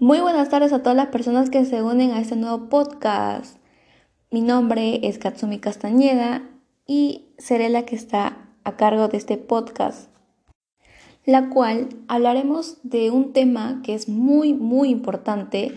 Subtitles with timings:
[0.00, 3.58] Muy buenas tardes a todas las personas que se unen a este nuevo podcast.
[4.30, 6.40] Mi nombre es Katsumi Castañeda
[6.86, 10.08] y seré la que está a cargo de este podcast,
[11.26, 15.74] la cual hablaremos de un tema que es muy, muy importante,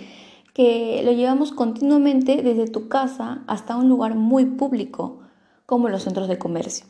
[0.54, 5.20] que lo llevamos continuamente desde tu casa hasta un lugar muy público,
[5.66, 6.86] como los centros de comercio.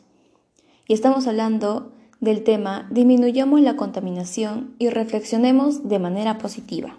[0.86, 1.90] Y estamos hablando
[2.20, 6.96] del tema Disminuyamos la contaminación y reflexionemos de manera positiva.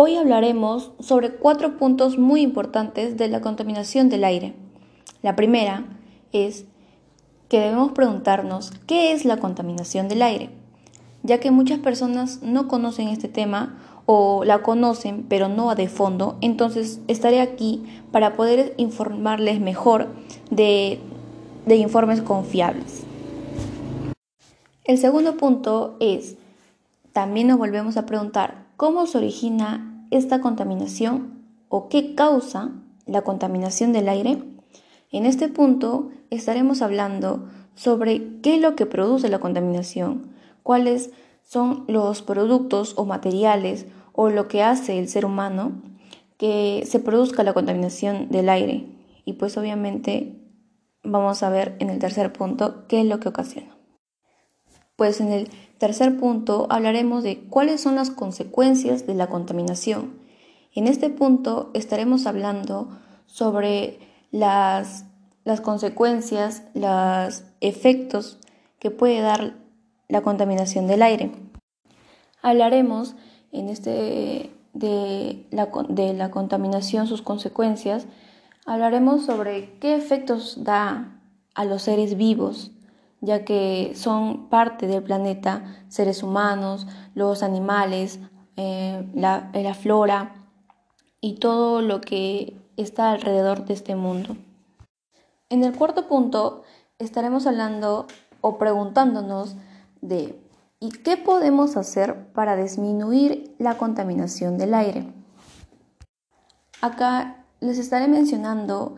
[0.00, 4.54] Hoy hablaremos sobre cuatro puntos muy importantes de la contaminación del aire.
[5.22, 5.86] La primera
[6.30, 6.66] es
[7.48, 10.50] que debemos preguntarnos qué es la contaminación del aire,
[11.24, 13.76] ya que muchas personas no conocen este tema
[14.06, 20.06] o la conocen pero no a de fondo, entonces estaré aquí para poder informarles mejor
[20.48, 21.00] de,
[21.66, 23.02] de informes confiables.
[24.84, 26.36] El segundo punto es,
[27.12, 32.70] también nos volvemos a preguntar cómo se origina esta contaminación o qué causa
[33.06, 34.44] la contaminación del aire.
[35.10, 41.10] En este punto estaremos hablando sobre qué es lo que produce la contaminación, cuáles
[41.42, 45.82] son los productos o materiales o lo que hace el ser humano
[46.36, 48.86] que se produzca la contaminación del aire.
[49.24, 50.40] Y pues obviamente
[51.02, 53.76] vamos a ver en el tercer punto qué es lo que ocasiona.
[54.94, 55.48] Pues en el
[55.78, 60.18] tercer punto hablaremos de cuáles son las consecuencias de la contaminación.
[60.74, 62.88] En este punto estaremos hablando
[63.26, 63.98] sobre
[64.30, 65.04] las,
[65.44, 68.38] las consecuencias, los efectos
[68.78, 69.56] que puede dar
[70.08, 71.32] la contaminación del aire.
[72.42, 73.14] Hablaremos
[73.52, 78.06] en este de la, de la contaminación, sus consecuencias,
[78.66, 81.20] hablaremos sobre qué efectos da
[81.54, 82.70] a los seres vivos,
[83.20, 88.20] ya que son parte del planeta seres humanos, los animales,
[88.56, 90.34] eh, la, la flora
[91.20, 94.36] y todo lo que está alrededor de este mundo.
[95.50, 96.62] En el cuarto punto
[96.98, 98.06] estaremos hablando
[98.40, 99.56] o preguntándonos
[100.00, 100.38] de
[100.80, 105.12] ¿y qué podemos hacer para disminuir la contaminación del aire?
[106.80, 108.96] Acá les estaré mencionando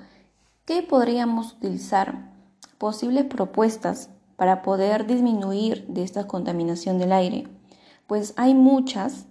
[0.67, 2.31] qué podríamos utilizar
[2.77, 7.47] posibles propuestas para poder disminuir de esta contaminación del aire.
[8.07, 9.27] Pues hay muchas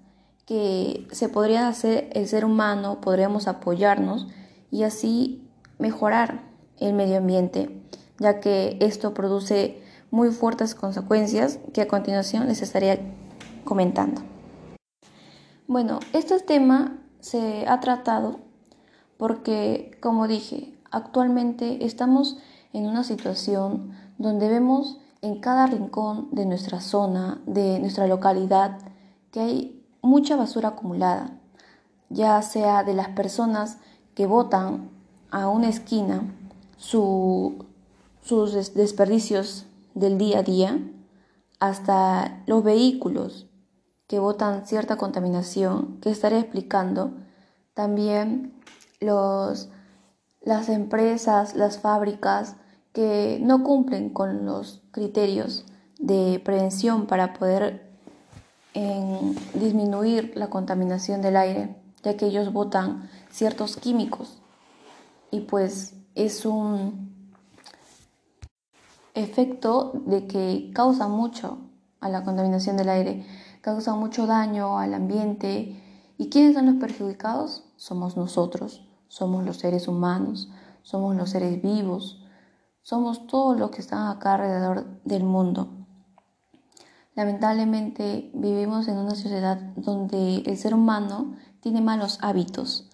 [0.46, 4.28] que se podrían hacer el ser humano, podríamos apoyarnos
[4.70, 5.50] y así
[5.80, 6.44] mejorar
[6.78, 7.82] el medio ambiente,
[8.20, 9.82] ya que esto produce
[10.12, 13.00] muy fuertes consecuencias que a continuación les estaría
[13.64, 14.22] comentando.
[15.66, 18.42] Bueno, este tema se ha tratado
[19.18, 22.38] porque, como dije, actualmente estamos
[22.74, 28.80] en una situación donde vemos en cada rincón de nuestra zona, de nuestra localidad,
[29.32, 31.40] que hay mucha basura acumulada,
[32.10, 33.78] ya sea de las personas
[34.16, 34.90] que botan
[35.32, 36.34] a una esquina
[36.78, 37.54] sus
[38.74, 40.80] desperdicios del día a día,
[41.60, 43.48] hasta los vehículos
[44.08, 47.12] que botan cierta contaminación, que estaré explicando,
[47.74, 48.54] también
[49.02, 49.70] los
[50.42, 52.56] las empresas, las fábricas
[52.94, 55.66] que no cumplen con los criterios
[55.98, 57.90] de prevención para poder
[59.56, 64.42] disminuir la contaminación del aire, ya que ellos botan ciertos químicos.
[65.32, 67.34] Y pues es un
[69.16, 71.58] efecto de que causa mucho
[72.00, 73.26] a la contaminación del aire,
[73.62, 75.76] causa mucho daño al ambiente.
[76.18, 77.66] Y ¿quiénes son los perjudicados?
[77.76, 80.50] Somos nosotros somos los seres humanos,
[80.84, 82.19] somos los seres vivos,
[82.82, 85.70] somos todos los que están acá alrededor del mundo.
[87.16, 92.90] Lamentablemente vivimos en una sociedad donde el ser humano tiene malos hábitos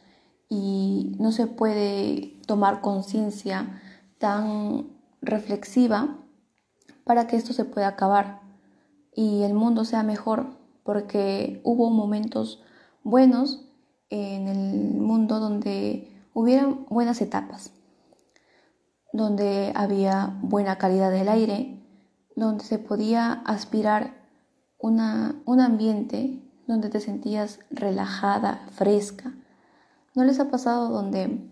[0.50, 3.82] y no se puede tomar conciencia
[4.18, 4.88] tan
[5.22, 6.18] reflexiva
[7.04, 8.42] para que esto se pueda acabar
[9.16, 10.48] y el mundo sea mejor,
[10.84, 12.62] porque hubo momentos
[13.04, 13.66] buenos
[14.10, 17.72] en el mundo donde hubieran buenas etapas,
[19.16, 21.80] donde había buena calidad del aire,
[22.36, 24.14] donde se podía aspirar
[24.78, 29.34] una, un ambiente donde te sentías relajada, fresca.
[30.16, 31.50] ¿No les ha pasado donde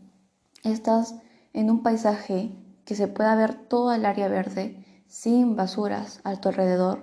[0.63, 1.15] estás
[1.54, 2.51] en un paisaje
[2.86, 7.01] que se pueda ver toda el área verde sin basuras a tu alrededor?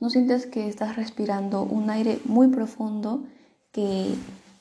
[0.00, 3.24] ¿No sientes que estás respirando un aire muy profundo
[3.72, 4.14] que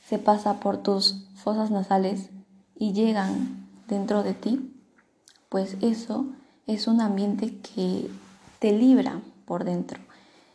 [0.06, 2.30] se pasa por tus fosas nasales
[2.76, 4.79] y llegan dentro de ti,
[5.50, 6.28] pues eso
[6.68, 8.10] es un ambiente que
[8.60, 10.00] te libra por dentro,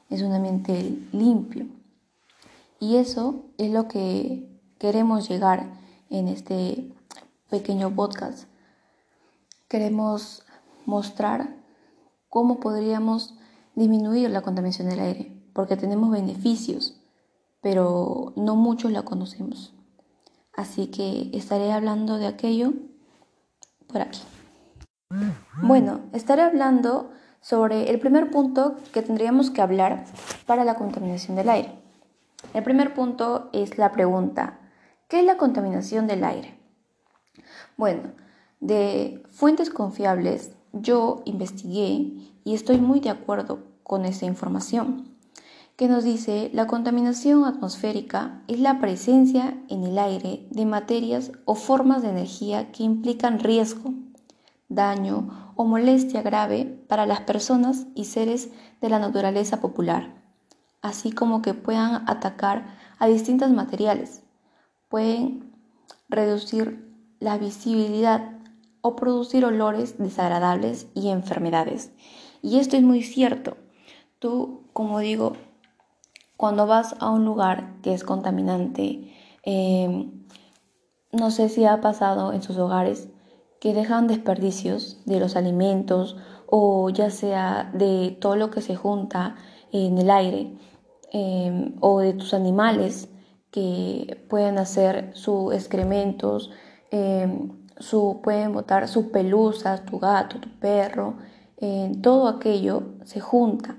[0.08, 1.66] es un ambiente limpio.
[2.78, 4.48] Y eso es lo que
[4.78, 5.66] queremos llegar
[6.10, 6.92] en este
[7.50, 8.44] pequeño podcast.
[9.68, 10.44] Queremos
[10.86, 11.56] mostrar
[12.28, 13.34] cómo podríamos
[13.74, 17.00] disminuir la contaminación del aire, porque tenemos beneficios,
[17.60, 19.72] pero no muchos la conocemos.
[20.52, 22.72] Así que estaré hablando de aquello
[23.88, 24.20] por aquí.
[25.62, 27.10] Bueno, estaré hablando
[27.40, 30.04] sobre el primer punto que tendríamos que hablar
[30.46, 31.78] para la contaminación del aire.
[32.52, 34.60] El primer punto es la pregunta,
[35.08, 36.58] ¿qué es la contaminación del aire?
[37.76, 38.12] Bueno,
[38.60, 42.12] de fuentes confiables yo investigué
[42.44, 45.14] y estoy muy de acuerdo con esa información
[45.76, 51.56] que nos dice la contaminación atmosférica es la presencia en el aire de materias o
[51.56, 53.92] formas de energía que implican riesgo,
[54.68, 58.50] daño o molestia grave para las personas y seres
[58.80, 60.14] de la naturaleza popular,
[60.82, 62.66] así como que puedan atacar
[62.98, 64.22] a distintos materiales,
[64.88, 65.52] pueden
[66.08, 68.32] reducir la visibilidad
[68.80, 71.90] o producir olores desagradables y enfermedades.
[72.42, 73.56] Y esto es muy cierto.
[74.18, 75.36] Tú, como digo,
[76.36, 79.10] cuando vas a un lugar que es contaminante,
[79.44, 80.10] eh,
[81.12, 83.08] no sé si ha pasado en sus hogares
[83.64, 89.36] que dejan desperdicios de los alimentos o ya sea de todo lo que se junta
[89.72, 90.52] en el aire
[91.14, 93.08] eh, o de tus animales
[93.50, 96.50] que pueden hacer sus excrementos,
[96.90, 97.26] eh,
[97.78, 101.14] su, pueden botar sus pelusas, tu gato, tu perro,
[102.02, 103.78] todo aquello se junta.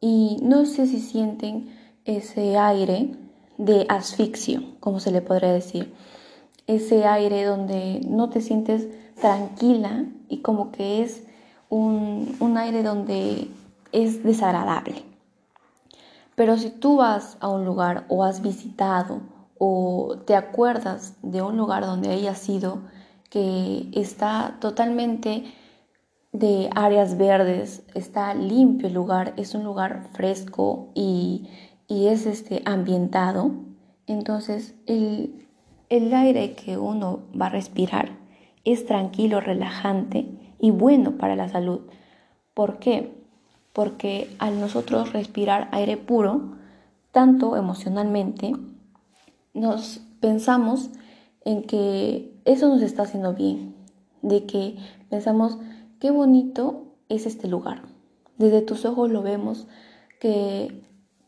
[0.00, 3.16] Y no sé si sienten ese aire
[3.56, 5.92] de asfixio, como se le podría decir.
[6.68, 8.86] Ese aire donde no te sientes
[9.20, 11.24] tranquila y como que es
[11.68, 13.48] un, un aire donde
[13.92, 15.04] es desagradable.
[16.34, 19.20] Pero si tú vas a un lugar o has visitado
[19.58, 22.78] o te acuerdas de un lugar donde hayas sido
[23.28, 25.52] que está totalmente
[26.32, 31.48] de áreas verdes, está limpio el lugar, es un lugar fresco y
[31.88, 33.50] y es este, ambientado,
[34.06, 35.48] entonces el,
[35.88, 38.17] el aire que uno va a respirar
[38.72, 40.28] es tranquilo, relajante
[40.58, 41.80] y bueno para la salud.
[42.52, 43.14] ¿Por qué?
[43.72, 46.56] Porque al nosotros respirar aire puro,
[47.10, 48.52] tanto emocionalmente,
[49.54, 50.90] nos pensamos
[51.44, 53.74] en que eso nos está haciendo bien,
[54.20, 54.76] de que
[55.08, 55.58] pensamos
[55.98, 57.82] qué bonito es este lugar.
[58.36, 59.66] Desde tus ojos lo vemos
[60.20, 60.82] que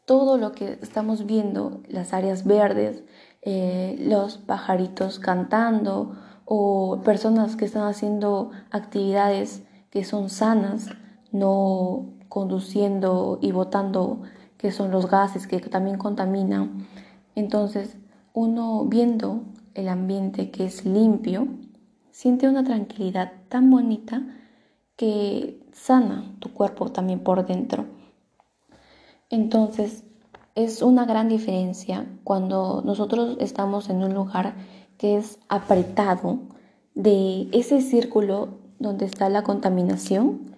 [0.04, 3.02] todo lo que estamos viendo, las áreas verdes,
[3.42, 6.16] eh, los pajaritos cantando
[6.52, 10.88] o personas que están haciendo actividades que son sanas,
[11.30, 14.22] no conduciendo y botando
[14.56, 16.88] que son los gases que también contaminan.
[17.36, 17.98] Entonces,
[18.32, 19.44] uno viendo
[19.74, 21.46] el ambiente que es limpio,
[22.10, 24.20] siente una tranquilidad tan bonita
[24.96, 27.86] que sana tu cuerpo también por dentro.
[29.28, 30.02] Entonces,
[30.56, 34.56] es una gran diferencia cuando nosotros estamos en un lugar
[35.00, 36.40] que es apretado
[36.94, 38.48] de ese círculo
[38.78, 40.54] donde está la contaminación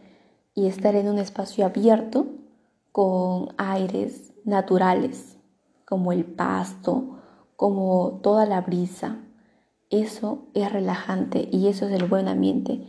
[0.52, 2.26] y estar en un espacio abierto
[2.90, 5.36] con aires naturales
[5.84, 7.20] como el pasto,
[7.54, 9.18] como toda la brisa.
[9.90, 12.84] Eso es relajante y eso es el buen ambiente.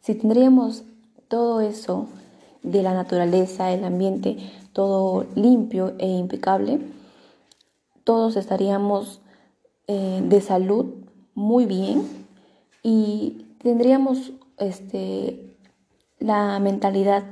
[0.00, 0.84] Si tendríamos
[1.28, 2.06] todo eso
[2.62, 4.36] de la naturaleza, el ambiente,
[4.74, 6.80] todo limpio e impecable,
[8.04, 9.22] todos estaríamos
[9.86, 11.07] eh, de salud
[11.38, 12.02] muy bien
[12.82, 15.56] y tendríamos este,
[16.18, 17.22] la mentalidad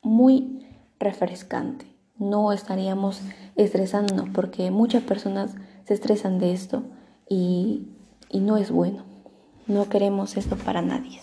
[0.00, 0.64] muy
[1.00, 1.86] refrescante.
[2.18, 3.20] No estaríamos
[3.56, 5.56] estresándonos porque muchas personas
[5.86, 6.84] se estresan de esto
[7.28, 7.88] y,
[8.30, 9.02] y no es bueno.
[9.66, 11.20] No queremos esto para nadie.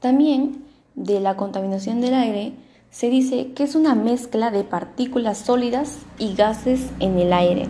[0.00, 0.64] También
[0.94, 2.54] de la contaminación del aire
[2.90, 7.66] se dice que es una mezcla de partículas sólidas y gases en el aire.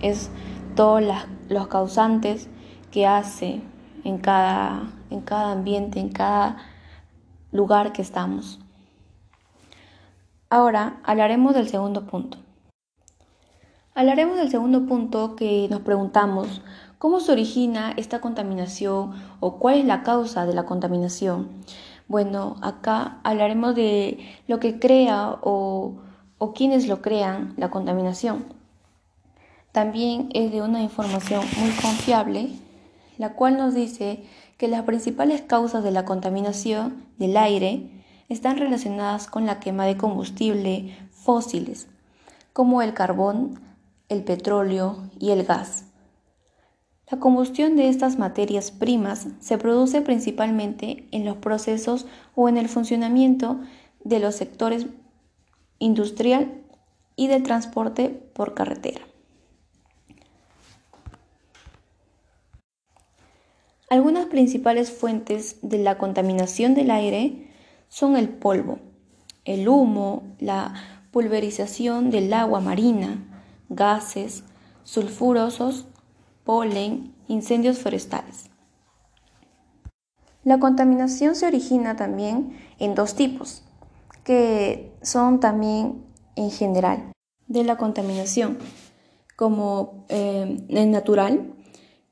[0.00, 0.30] Es
[0.74, 1.02] todos
[1.50, 2.48] los causantes
[2.92, 3.60] que hace
[4.04, 6.56] en cada, en cada ambiente, en cada
[7.52, 8.60] lugar que estamos.
[10.48, 12.38] Ahora hablaremos del segundo punto.
[13.94, 16.62] Hablaremos del segundo punto que nos preguntamos,
[16.98, 21.48] ¿cómo se origina esta contaminación o cuál es la causa de la contaminación?
[22.06, 25.96] Bueno, acá hablaremos de lo que crea o,
[26.38, 28.59] o quienes lo crean la contaminación.
[29.72, 32.48] También es de una información muy confiable,
[33.18, 34.24] la cual nos dice
[34.58, 37.88] que las principales causas de la contaminación del aire
[38.28, 41.86] están relacionadas con la quema de combustible fósiles,
[42.52, 43.60] como el carbón,
[44.08, 45.84] el petróleo y el gas.
[47.10, 52.68] La combustión de estas materias primas se produce principalmente en los procesos o en el
[52.68, 53.60] funcionamiento
[54.04, 54.86] de los sectores
[55.78, 56.62] industrial
[57.16, 59.09] y de transporte por carretera.
[63.90, 67.50] Algunas principales fuentes de la contaminación del aire
[67.88, 68.78] son el polvo,
[69.44, 70.74] el humo, la
[71.10, 73.18] pulverización del agua marina,
[73.68, 74.44] gases,
[74.84, 75.88] sulfurosos,
[76.44, 78.50] polen, incendios forestales.
[80.44, 83.64] La contaminación se origina también en dos tipos,
[84.22, 86.04] que son también
[86.36, 87.10] en general
[87.48, 88.56] de la contaminación,
[89.34, 91.54] como eh, natural,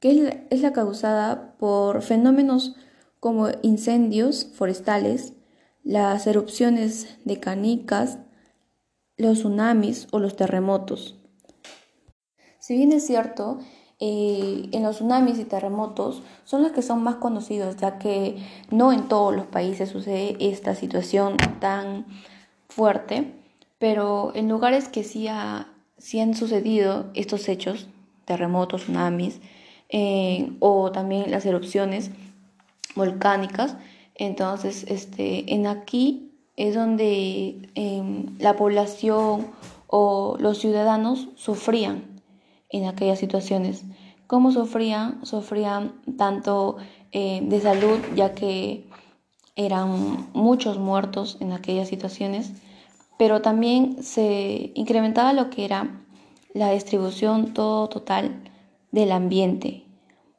[0.00, 2.76] que es la causada por fenómenos
[3.20, 5.32] como incendios forestales,
[5.82, 8.18] las erupciones de canicas,
[9.16, 11.16] los tsunamis o los terremotos.
[12.60, 13.58] Si bien es cierto,
[14.00, 18.36] eh, en los tsunamis y terremotos son los que son más conocidos, ya que
[18.70, 22.06] no en todos los países sucede esta situación tan
[22.68, 23.34] fuerte,
[23.78, 25.26] pero en lugares que sí,
[25.96, 27.88] sí han sucedido estos hechos,
[28.24, 29.40] terremotos, tsunamis,
[29.88, 32.10] eh, o también las erupciones
[32.94, 33.76] volcánicas.
[34.14, 39.46] Entonces, este, en aquí es donde em, la población
[39.86, 42.20] o los ciudadanos sufrían
[42.68, 43.84] en aquellas situaciones.
[44.26, 45.24] ¿Cómo sufrían?
[45.24, 46.76] Sufrían tanto
[47.12, 48.88] eh, de salud, ya que
[49.56, 52.52] eran muchos muertos en aquellas situaciones,
[53.18, 56.04] pero también se incrementaba lo que era
[56.54, 58.47] la distribución todo total
[58.90, 59.84] del ambiente,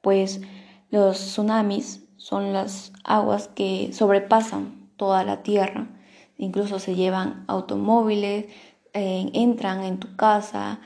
[0.01, 0.41] pues
[0.89, 5.88] los tsunamis son las aguas que sobrepasan toda la tierra,
[6.38, 8.46] incluso se llevan automóviles,
[8.94, 10.82] eh, entran en tu casa,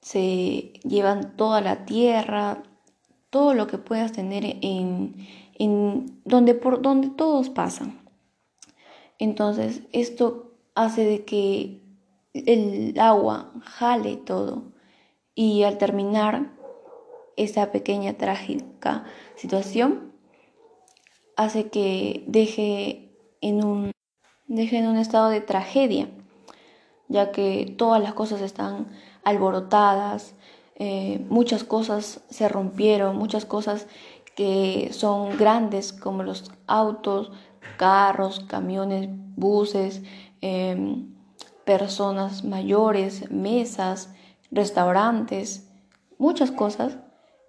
[0.00, 2.62] se llevan toda la tierra,
[3.30, 5.26] todo lo que puedas tener en,
[5.58, 8.00] en donde por donde todos pasan.
[9.18, 11.80] Entonces, esto hace de que
[12.34, 14.64] el agua jale todo.
[15.34, 16.52] Y al terminar
[17.36, 19.04] esta pequeña trágica
[19.36, 20.12] situación
[21.36, 23.10] hace que deje
[23.40, 23.90] en un,
[24.46, 26.08] deje en un estado de tragedia,
[27.08, 28.86] ya que todas las cosas están
[29.24, 30.34] alborotadas,
[30.76, 33.86] eh, muchas cosas se rompieron, muchas cosas
[34.34, 37.30] que son grandes como los autos,
[37.76, 40.02] carros, camiones, buses,
[40.40, 41.14] em,
[41.64, 44.10] personas mayores, mesas,
[44.50, 45.70] restaurantes,
[46.18, 46.98] muchas cosas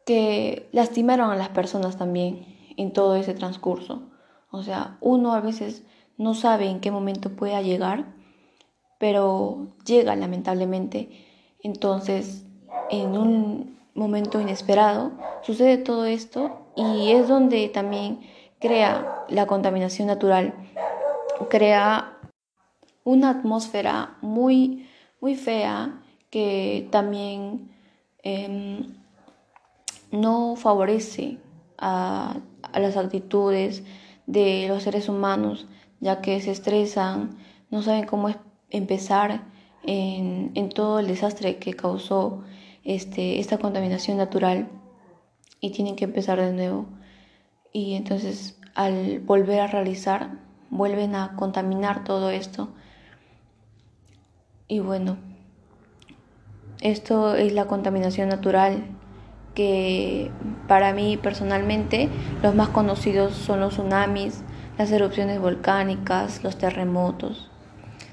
[0.05, 2.45] que lastimaron a las personas también
[2.77, 4.03] en todo ese transcurso.
[4.51, 5.83] O sea, uno a veces
[6.17, 8.05] no sabe en qué momento pueda llegar,
[8.99, 11.09] pero llega lamentablemente.
[11.61, 12.45] Entonces,
[12.89, 18.19] en un momento inesperado, sucede todo esto y es donde también
[18.59, 20.53] crea la contaminación natural,
[21.49, 22.17] crea
[23.03, 24.87] una atmósfera muy,
[25.21, 27.71] muy fea que también
[28.23, 29.04] em,
[30.15, 31.37] no favorece
[31.77, 32.37] a,
[32.73, 33.83] las actitudes
[34.25, 35.67] de los seres humanos,
[35.99, 37.37] ya que se estresan,
[37.69, 38.29] no saben cómo
[38.69, 39.43] empezar
[39.83, 42.43] en, todo el desastre que causó
[42.83, 44.69] este, esta contaminación natural
[45.61, 46.85] y tienen que empezar de nuevo.
[47.71, 50.31] Y entonces al volver a realizar,
[50.69, 52.69] vuelven a contaminar todo esto.
[54.67, 55.17] Y bueno,
[56.81, 58.94] esto es la contaminación natural
[59.55, 60.29] que
[60.67, 62.09] para mí personalmente
[62.43, 64.43] los más conocidos son los tsunamis,
[64.77, 67.49] las erupciones volcánicas, los terremotos,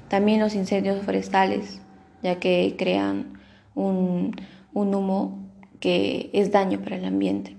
[0.07, 1.81] también los incendios forestales,
[2.23, 3.39] ya que crean
[3.75, 4.35] un,
[4.73, 7.57] humo que es daño para el ambiente.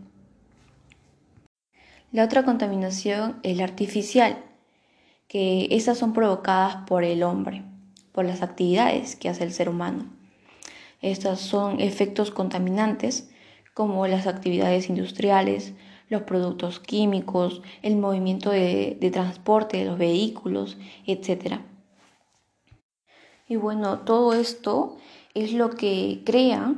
[2.11, 4.39] La otra contaminación es la artificial,
[5.29, 7.65] que estas son provocadas por el hombre,
[8.13, 10.07] por las actividades que hace el ser humano.
[11.03, 13.29] Estas son efectos contaminantes
[13.75, 15.75] como las actividades industriales,
[16.09, 21.59] los productos químicos, el movimiento de, transporte de los vehículos, etc.
[23.49, 24.97] Y bueno, todo esto
[25.35, 26.75] es lo que crea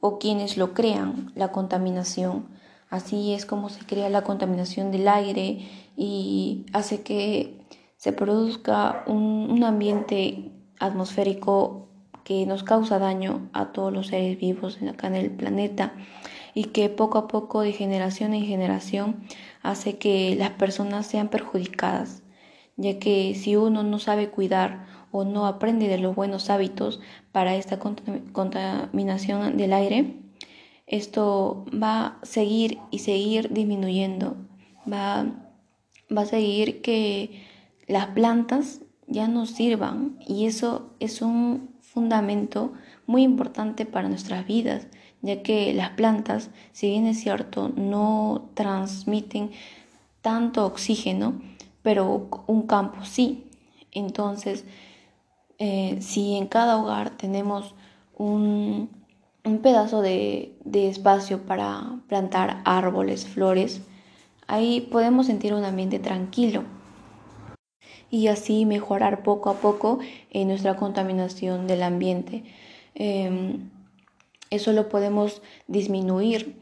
[0.00, 2.48] o quienes lo crean la contaminación.
[2.88, 7.60] Así es como se crea la contaminación del aire y hace que
[7.96, 11.88] se produzca un, un ambiente atmosférico
[12.24, 15.92] que nos causa daño a todos los seres vivos acá en el planeta
[16.58, 19.22] y que poco a poco de generación en generación
[19.62, 22.24] hace que las personas sean perjudicadas,
[22.76, 26.98] ya que si uno no sabe cuidar o no aprende de los buenos hábitos
[27.30, 30.16] para esta contaminación del aire,
[30.88, 34.36] esto va a seguir y seguir disminuyendo.
[34.92, 35.26] Va,
[36.10, 37.40] va a seguir que
[37.86, 42.72] las plantas ya no sirvan y eso es un fundamento
[43.06, 44.88] muy importante para nuestras vidas,
[45.22, 49.50] ya que las plantas, si bien es cierto, no transmiten
[50.22, 51.40] tanto oxígeno,
[51.82, 53.44] pero un campo sí.
[53.92, 54.64] Entonces,
[55.58, 57.74] eh, si en cada hogar tenemos
[58.16, 58.90] un,
[59.44, 63.82] un pedazo de, espacio para plantar árboles, flores,
[64.46, 66.64] ahí podemos sentir un ambiente tranquilo
[68.10, 69.98] y así mejorar poco a poco
[70.30, 72.44] en nuestra contaminación del ambiente.
[72.94, 73.70] Em,
[74.50, 76.60] eso lo podemos disminuir.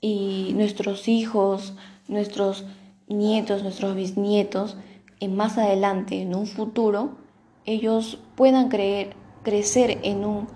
[0.00, 1.74] Y nuestros hijos,
[2.06, 2.64] nuestros
[3.08, 4.76] nietos, nuestros bisnietos,
[5.20, 7.16] en más adelante, en un futuro,
[7.64, 10.48] ellos puedan creer, crecer en un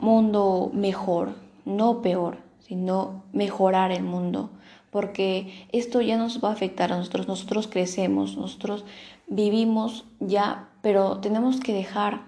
[0.00, 4.50] mundo mejor, no peor, sino mejorar el mundo,
[4.90, 8.84] porque esto ya nos va a afectar a nosotros, nosotros crecemos, nosotros
[9.28, 12.26] vivimos ya, pero tenemos que dejar,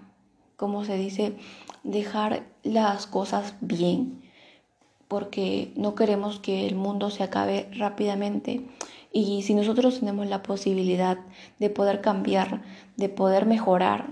[0.57, 1.37] como se dice,
[1.85, 4.23] dejar las cosas bien,
[5.07, 8.67] porque no queremos que el mundo se acabe rápidamente.
[9.13, 11.19] Y si nosotros tenemos la posibilidad
[11.61, 12.63] de poder cambiar,
[12.97, 14.09] de poder mejorar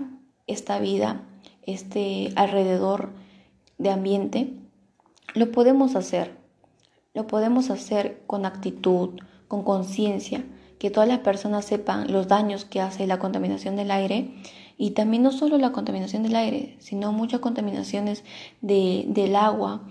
[0.47, 1.23] esta vida,
[1.65, 3.09] este alrededor
[3.77, 4.53] de ambiente,
[5.33, 6.37] lo podemos hacer.
[7.13, 10.45] Lo podemos hacer con actitud, con conciencia,
[10.79, 14.31] que todas las personas sepan los daños que hace la contaminación del aire
[14.77, 18.23] y también no solo la contaminación del aire, sino muchas contaminaciones
[18.61, 19.81] del agua.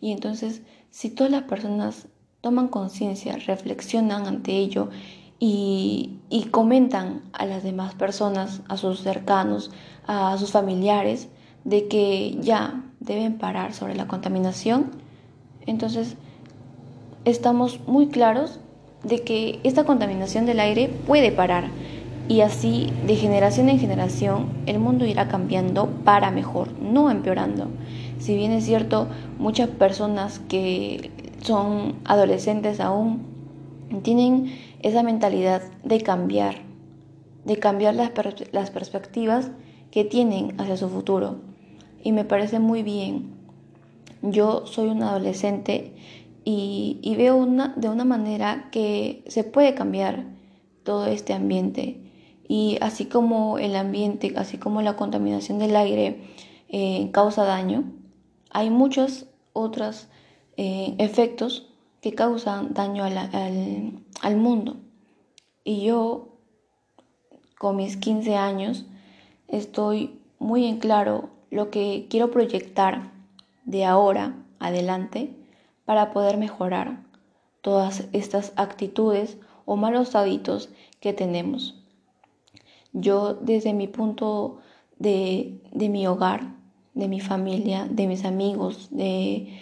[0.00, 2.08] Y entonces, si todas las personas
[2.40, 4.90] toman conciencia, reflexionan ante ello
[5.38, 9.70] y, y, comentan a las demás personas, a sus cercanos,
[10.06, 11.28] a sus familiares,
[11.64, 14.90] de que ya deben parar sobre la contaminación,
[15.66, 16.16] entonces
[17.24, 18.60] estamos muy claros
[19.04, 21.70] de que esta contaminación del aire puede parar
[22.28, 27.68] y así de generación en generación el mundo irá cambiando para mejor, no empeorando.
[28.18, 29.08] Si bien es cierto,
[29.38, 31.10] muchas personas que
[31.42, 33.22] son adolescentes aún
[34.02, 36.56] tienen esa mentalidad de cambiar,
[37.44, 38.12] de cambiar las,
[38.52, 39.50] las perspectivas
[39.90, 41.36] que tienen hacia su futuro.
[42.02, 43.34] Y me parece muy bien.
[44.22, 45.92] Yo soy un adolescente
[46.44, 50.24] y, veo una, de una manera que se puede cambiar
[50.82, 52.00] todo este ambiente.
[52.54, 56.20] Y así como el ambiente, así como la contaminación del aire
[56.68, 57.90] eh, causa daño,
[58.50, 60.08] hay muchos otros
[60.58, 61.66] eh, efectos
[62.02, 63.16] que causan daño al,
[64.20, 64.76] al mundo.
[65.64, 66.28] Y yo,
[67.56, 68.84] con mis 15 años,
[69.48, 73.12] estoy muy en claro lo que quiero proyectar
[73.64, 75.34] de ahora adelante
[75.86, 77.02] para poder mejorar
[77.62, 80.68] todas estas actitudes o malos hábitos
[81.00, 81.81] que tenemos.
[82.92, 84.58] Yo desde mi punto
[84.98, 86.54] de, mi hogar,
[86.94, 89.58] de mi familia, de mis amigos, de,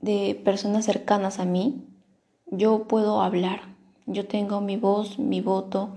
[0.00, 1.84] de personas cercanas a mí,
[2.46, 3.72] yo puedo hablar.
[4.06, 5.94] Yo tengo mi voz, mi voto,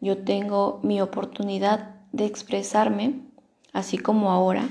[0.00, 3.20] yo tengo mi oportunidad de expresarme,
[3.72, 4.68] así como ahora,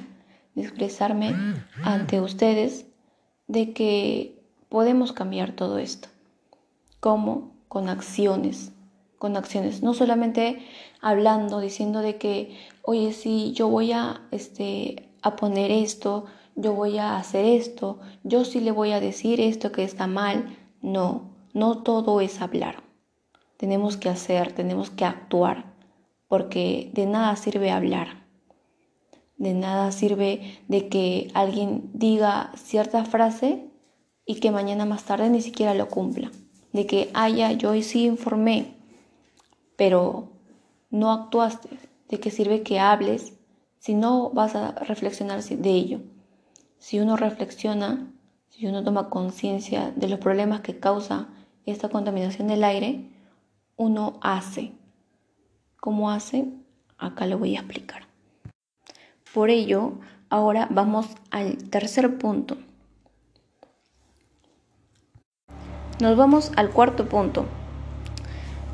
[0.56, 1.34] de expresarme
[1.84, 2.88] ante ustedes
[3.48, 6.10] de que podemos cambiar todo esto.
[7.00, 7.56] ¿Cómo?
[7.68, 8.72] Con acciones,
[9.18, 10.60] con acciones, no solamente
[11.06, 16.98] hablando, diciendo de que, oye, sí, yo voy a, este, a poner esto, yo voy
[16.98, 20.58] a hacer esto, yo sí le voy a decir esto que está mal.
[20.82, 22.82] No, no todo es hablar.
[23.58, 25.76] Tenemos que hacer, tenemos que actuar,
[26.28, 28.26] porque de nada sirve hablar.
[29.38, 33.64] De nada sirve de que alguien diga cierta frase
[34.26, 36.32] y que mañana más tarde ni siquiera lo cumpla.
[36.74, 38.74] De que, haya yo hoy sí informé,
[39.76, 40.35] pero
[40.96, 41.70] no actuaste.
[42.08, 43.34] ¿De qué sirve que hables
[43.80, 46.00] si no vas a reflexionar de ello?
[46.80, 48.08] Si uno reflexiona,
[48.50, 51.28] si uno toma conciencia de los problemas que causa
[51.66, 53.10] esta contaminación del aire,
[53.76, 54.72] uno hace.
[55.82, 56.48] ¿Cómo hace?
[56.98, 58.04] Acá lo voy a explicar.
[59.34, 62.58] Por ello, ahora vamos al tercer punto.
[66.00, 67.46] Nos vamos al cuarto punto.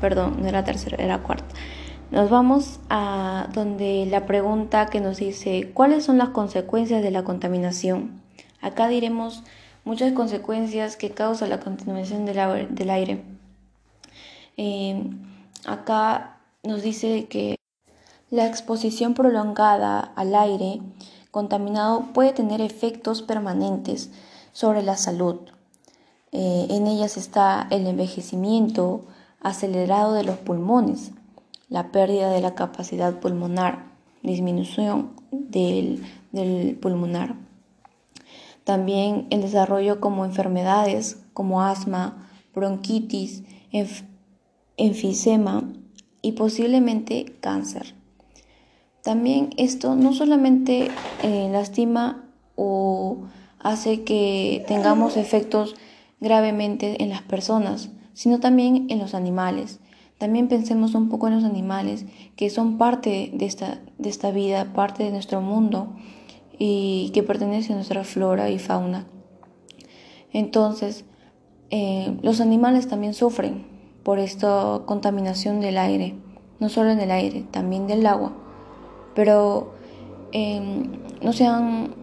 [0.00, 1.54] Perdón, no era tercero, era cuarto.
[2.12, 7.24] Nos vamos a donde la pregunta que nos dice, ¿cuáles son las consecuencias de la
[7.24, 8.20] contaminación?
[8.60, 9.42] Acá diremos
[9.86, 13.24] muchas consecuencias que causa la contaminación del, aire.
[14.58, 15.08] Eh,
[15.64, 17.56] acá nos dice que
[18.28, 20.82] La exposición prolongada al aire
[21.30, 24.10] contaminado puede tener efectos permanentes
[24.52, 25.36] sobre la salud.
[26.30, 29.06] Eh, en ellas está el envejecimiento
[29.40, 31.12] acelerado de los pulmones,
[31.72, 33.86] la pérdida de la capacidad pulmonar,
[34.22, 36.04] disminución del,
[36.82, 37.34] pulmonar.
[38.64, 43.42] También el desarrollo como enfermedades como asma, bronquitis,
[44.76, 45.64] enfisema
[46.20, 47.94] y posiblemente cáncer.
[49.02, 50.90] También esto no solamente
[51.22, 53.22] eh, lastima o
[53.60, 55.74] hace que tengamos efectos
[56.20, 59.80] gravemente en las personas, sino también en los animales.
[60.22, 62.06] También pensemos un poco en los animales
[62.36, 65.88] que son parte de esta, de esta vida, parte de nuestro mundo
[66.60, 69.08] y que pertenece a nuestra flora y fauna.
[70.32, 71.04] Entonces,
[71.70, 73.66] eh, los animales también sufren
[74.04, 76.14] por esta contaminación del aire,
[76.60, 78.32] no solo en el aire, también del agua
[79.16, 79.72] pero
[80.30, 80.84] em,
[81.20, 81.94] no se han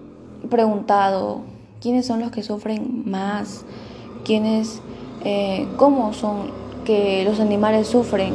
[0.49, 1.43] preguntado
[1.79, 3.63] quiénes son los que sufren más,
[4.25, 4.82] quiénes,
[5.23, 6.51] eh, cómo son
[6.89, 8.34] que los animales sufren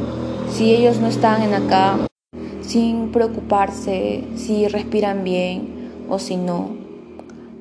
[0.49, 1.97] si ellos no están en acá
[2.61, 6.69] sin preocuparse si respiran bien o si no.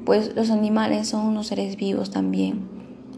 [0.07, 2.69] Pues los animales son unos seres vivos también.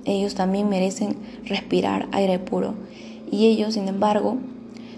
[0.06, 2.72] Ellos también merecen respirar aire puro.
[3.30, 4.38] Y ellos, sin embargo,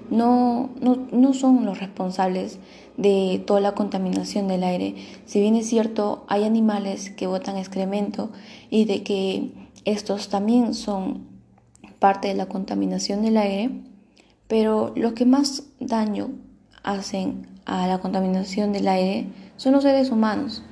[0.09, 2.61] no, no, son los responsables
[2.97, 4.95] de toda la contaminación del aire.
[5.27, 8.31] Si bien es cierto, hay animales que botan excremento
[8.71, 9.51] y de que
[9.85, 11.28] estos también son
[11.99, 13.71] parte de la contaminación del aire,
[14.47, 16.31] pero lo que más daño
[16.83, 20.63] hacen a la contaminación del aire son los seres humanos.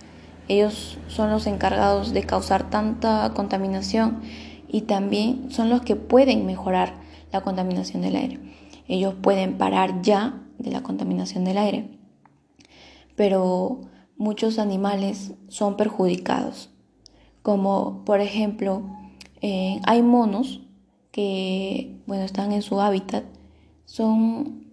[0.48, 4.20] Ellos son los encargados de causar tanta contaminación
[4.68, 6.94] y también son los que pueden mejorar
[7.32, 8.46] la contaminación del aire
[8.88, 11.90] ellos pueden parar ya de la contaminación del aire.
[13.16, 13.80] Pero
[14.16, 16.70] muchos animales son perjudicados,
[17.42, 18.82] como por ejemplo
[19.42, 20.62] eh, hay monos
[21.16, 23.24] que bueno están en su hábitat,
[23.86, 24.66] son,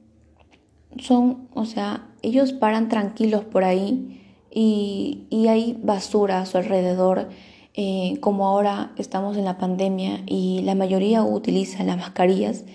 [0.97, 4.21] son, o sea, ellos paran tranquilos por ahí
[4.53, 7.29] y, hay basura a su alrededor.
[7.75, 12.65] Eh, como ahora estamos en la pandemia y la mayoría utiliza las mascarillas,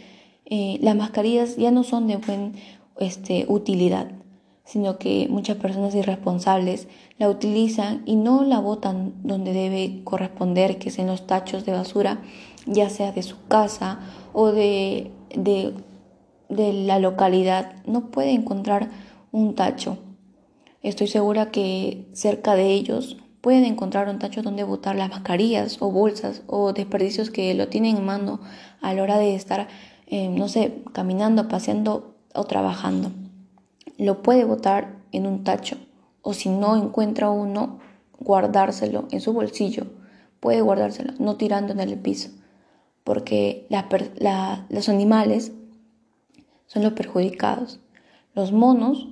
[0.47, 2.53] eh, las mascarillas ya no son de buena
[2.99, 4.11] este, utilidad,
[4.65, 10.89] sino que muchas personas irresponsables la utilizan y no la botan donde debe corresponder, que
[10.89, 12.23] es en los tachos de basura,
[12.69, 13.99] ya sea de su casa
[14.33, 15.75] o de, de,
[16.49, 17.73] de la localidad.
[17.85, 18.91] No puede encontrar
[19.33, 19.99] un tacho.
[20.83, 25.91] Estoy segura que cerca de ellos pueden encontrar un tacho donde botar las mascarillas o
[25.91, 28.41] bolsas o desperdicios que lo tienen en mano
[28.81, 29.69] a la hora de estar
[30.11, 33.11] eh, no sé, caminando, paseando o trabajando.
[33.99, 35.77] Lo puede botar en un tacho
[36.23, 37.79] o si no encuentra uno,
[38.19, 39.87] guardárselo en su bolsillo.
[40.41, 42.31] Puede guardárselo, no tirando en el piso,
[43.09, 43.67] porque
[44.69, 45.53] los animales
[46.67, 47.81] son los perjudicados.
[48.35, 49.09] Los monos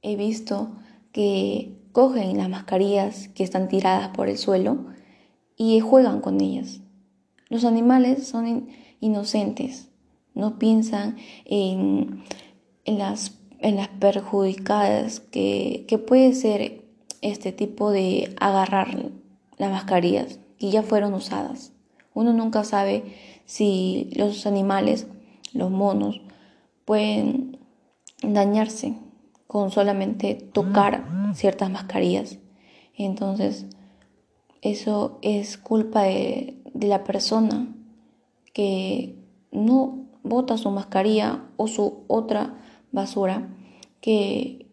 [0.00, 0.70] he visto
[1.12, 4.86] que cogen las mascarillas que están tiradas por el suelo
[5.58, 6.80] y juegan con ellas.
[7.50, 9.90] Los animales son inocentes,
[10.32, 12.24] no piensan en,
[12.86, 13.32] las,
[14.00, 16.82] perjudicadas que, que puede ser
[17.20, 19.10] este tipo de agarrar
[19.58, 21.74] las mascarillas que ya fueron usadas.
[22.18, 23.04] Uno nunca sabe
[23.44, 25.06] si los animales,
[25.52, 26.20] los monos,
[26.84, 27.58] pueden
[28.24, 28.98] dañarse
[29.46, 32.38] con solamente tocar ciertas mascarillas.
[32.96, 33.66] Entonces,
[34.62, 37.68] eso es culpa de, de la persona
[38.52, 39.14] que
[39.52, 42.58] no bota su mascarilla o su otra
[42.90, 43.48] basura
[44.00, 44.66] que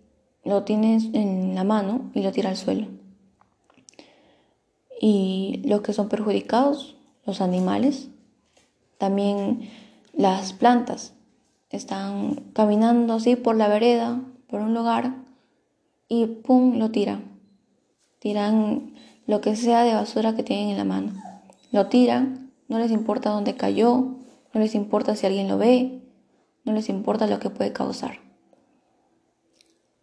[0.44, 2.88] lo tiene en la mano y lo tira al suelo.
[5.00, 8.10] Y los que son perjudicados, los animales,
[8.98, 9.70] también
[10.14, 11.14] las plantas,
[11.70, 15.16] están caminando así por la vereda, por un lugar,
[16.08, 16.78] y ¡pum!
[16.78, 17.40] lo tiran.
[18.20, 18.94] Tiran
[19.28, 21.14] lo que sea de basura que tienen en la mano.
[21.72, 24.16] Lo tiran, no les importa dónde cayó,
[24.54, 26.02] no les importa si alguien lo ve,
[26.64, 28.20] no les importa lo que puede causar.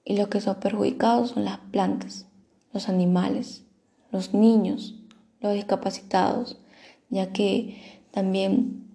[0.05, 2.27] Y los que son perjudicados son las plantas,
[2.73, 3.65] los animales,
[4.11, 4.97] los niños,
[5.41, 6.59] los discapacitados,
[7.13, 8.89] ya que también,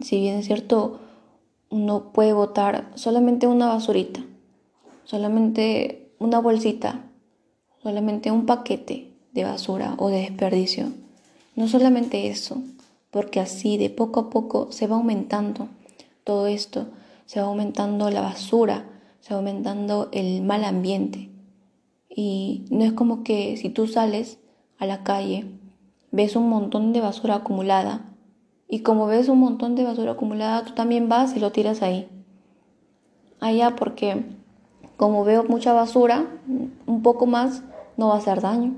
[0.00, 1.00] si bien es cierto,
[1.70, 4.24] uno puede botar solamente una basurita,
[5.04, 7.04] solamente una bolsita,
[7.82, 10.86] solamente un paquete de basura o de desperdicio.
[11.54, 12.56] No solamente eso,
[13.10, 15.68] porque así de poco a poco se va aumentando
[16.24, 16.86] todo esto,
[17.26, 18.88] se va aumentando la basura,
[19.20, 21.28] se va aumentando el mal ambiente.
[22.08, 24.38] Y no es como que si tú sales
[24.78, 25.57] a la calle,
[26.10, 28.08] ves un montón de basura acumulada,
[28.68, 32.08] y como ves un montón de basura acumulada, tú también vas y lo tiras ahí.
[33.40, 34.24] Allá porque
[34.96, 36.26] como veo mucha basura,
[36.86, 37.62] un poco más
[37.96, 38.74] no va a hacer daño.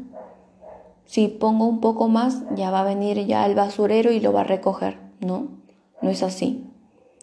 [1.07, 4.43] Si pongo un poco más, ya va a venir ya el basurero y lo va
[4.43, 4.99] a recoger.
[5.19, 5.49] No,
[6.03, 6.67] no es así.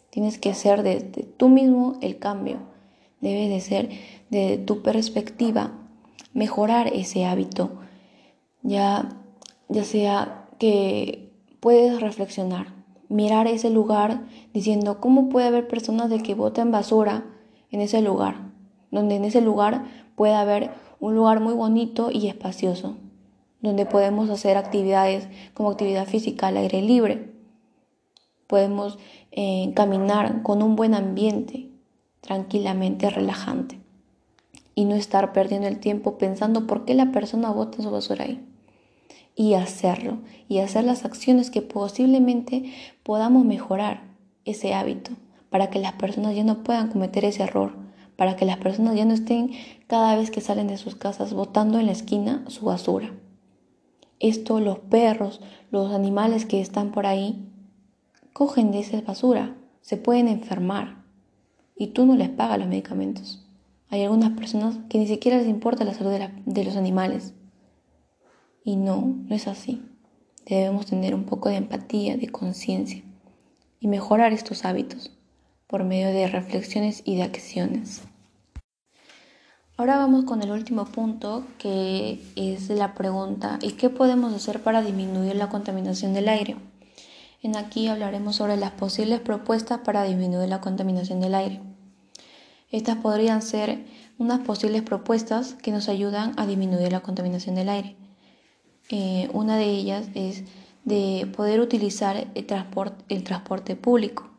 [0.09, 2.57] Tienes que ser desde tú mismo el cambio.
[3.21, 3.89] Debe de ser
[4.29, 5.71] de tu perspectiva
[6.33, 7.69] mejorar ese hábito.
[8.61, 9.09] Ya,
[9.69, 12.67] ya sea que puedes reflexionar,
[13.09, 14.21] mirar ese lugar
[14.53, 17.25] diciendo cómo puede haber personas de que boten basura
[17.71, 18.51] en ese lugar,
[18.91, 22.97] donde en ese lugar puede haber un lugar muy bonito y espacioso,
[23.61, 27.33] donde podemos hacer actividades como actividad física al aire libre.
[28.47, 28.97] Podemos
[29.31, 31.69] eh, caminar con un buen ambiente,
[32.21, 33.79] tranquilamente relajante,
[34.73, 38.46] y no estar perdiendo el tiempo pensando por qué la persona bota su basura ahí.
[39.39, 40.17] Y hacerlo,
[40.49, 42.73] y hacer las acciones que posiblemente
[43.03, 44.01] podamos mejorar
[44.45, 45.11] ese hábito
[45.49, 47.75] para que las personas ya no puedan cometer ese error,
[48.15, 49.51] para que las personas ya no estén
[49.85, 53.13] cada vez que salen de sus casas botando en la esquina su basura.
[54.19, 57.47] Esto los perros, los animales que están por ahí,
[58.33, 61.03] cogen de esa basura, se pueden enfermar
[61.75, 63.45] y tú no les pagas los medicamentos.
[63.89, 67.33] Hay algunas personas que ni siquiera les importa la salud de, de los animales.
[68.67, 69.81] Y no, no es así.
[70.45, 73.01] Debemos tener un poco de empatía, de conciencia
[73.79, 75.09] y mejorar estos hábitos
[75.67, 78.01] por medio de reflexiones y de acciones.
[79.77, 84.81] Ahora vamos con el último punto que es la pregunta ¿y qué podemos hacer para
[84.81, 86.57] disminuir la contaminación del aire?
[87.41, 91.61] En aquí hablaremos sobre las posibles propuestas para disminuir la contaminación del aire.
[92.69, 93.85] Estas podrían ser
[94.17, 98.06] unas posibles propuestas que nos ayudan a disminuir la contaminación del aire.
[98.89, 100.43] Eh, una de ellas es
[100.85, 104.29] de poder utilizar el transporte, el transporte público.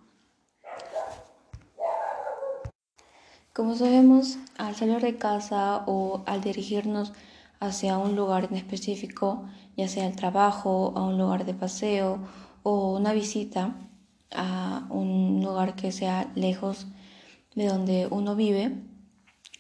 [3.53, 7.13] Como sabemos, al salir de casa o al dirigirnos
[7.61, 9.45] hacia un lugar en específico,
[9.77, 12.21] ya sea el trabajo, a un lugar de paseo
[12.63, 13.75] o una visita
[14.31, 16.87] a un lugar que sea lejos
[17.55, 18.77] de donde uno vive,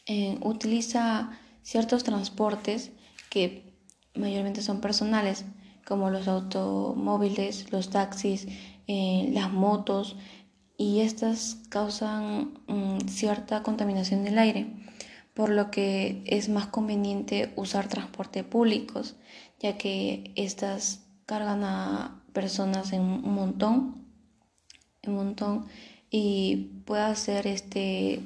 [0.06, 1.30] eh, utiliza
[1.62, 2.92] ciertos transportes
[3.30, 3.67] que
[4.14, 5.44] mayormente son personales,
[5.86, 8.46] como los automóviles, los taxis,
[8.86, 10.16] eh, las motos,
[10.76, 14.72] y estas causan mm, cierta contaminación del aire,
[15.34, 19.16] por lo que es más conveniente usar transporte públicos,
[19.60, 24.06] ya que estas cargan a personas en un montón,
[25.06, 25.66] un montón
[26.10, 28.20] y pueda ser este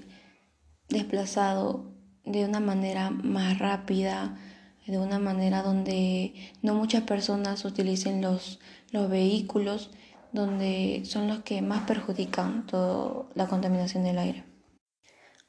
[0.89, 1.91] desplazado
[2.25, 4.39] de una manera más rápida,
[4.87, 8.59] de una manera donde no muchas personas utilicen los,
[8.91, 9.91] los vehículos
[10.33, 14.45] donde son los que más perjudican toda la contaminación del aire.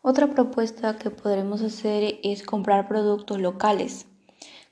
[0.02, 4.06] Otra propuesta que podremos hacer es comprar productos locales.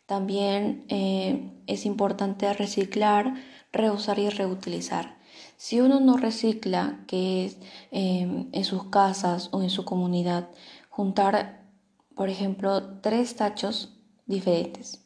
[0.05, 3.35] También eh, es importante reciclar,
[3.71, 5.17] reusar y reutilizar.
[5.55, 7.57] Si uno no recicla, que es
[7.91, 10.49] eh, en sus casas o en su comunidad,
[10.89, 11.63] juntar,
[12.13, 15.01] por ejemplo, tres tachos diferentes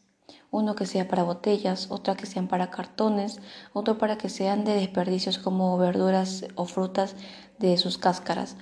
[0.55, 3.41] uno que sea para botellas, otra que sean para cartones,
[3.73, 7.15] otro para que sean de desperdicios como verduras o frutas
[7.59, 8.55] de sus cáscaras.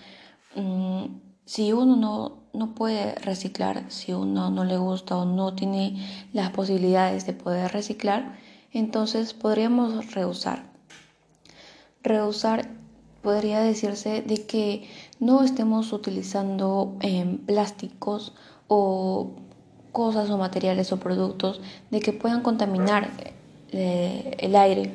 [0.56, 1.06] Mm,
[1.46, 6.50] si uno no, no puede reciclar, si uno no le gusta o no tiene las
[6.52, 8.40] posibilidades de poder reciclar,
[8.72, 10.72] entonces podríamos reusar.
[12.02, 12.70] Reusar
[13.22, 14.90] podría decirse de que
[15.20, 18.34] no estemos utilizando em, plásticos
[18.68, 19.36] o
[19.94, 23.12] cosas o materiales o productos de que puedan contaminar
[23.72, 24.92] eh, el aire,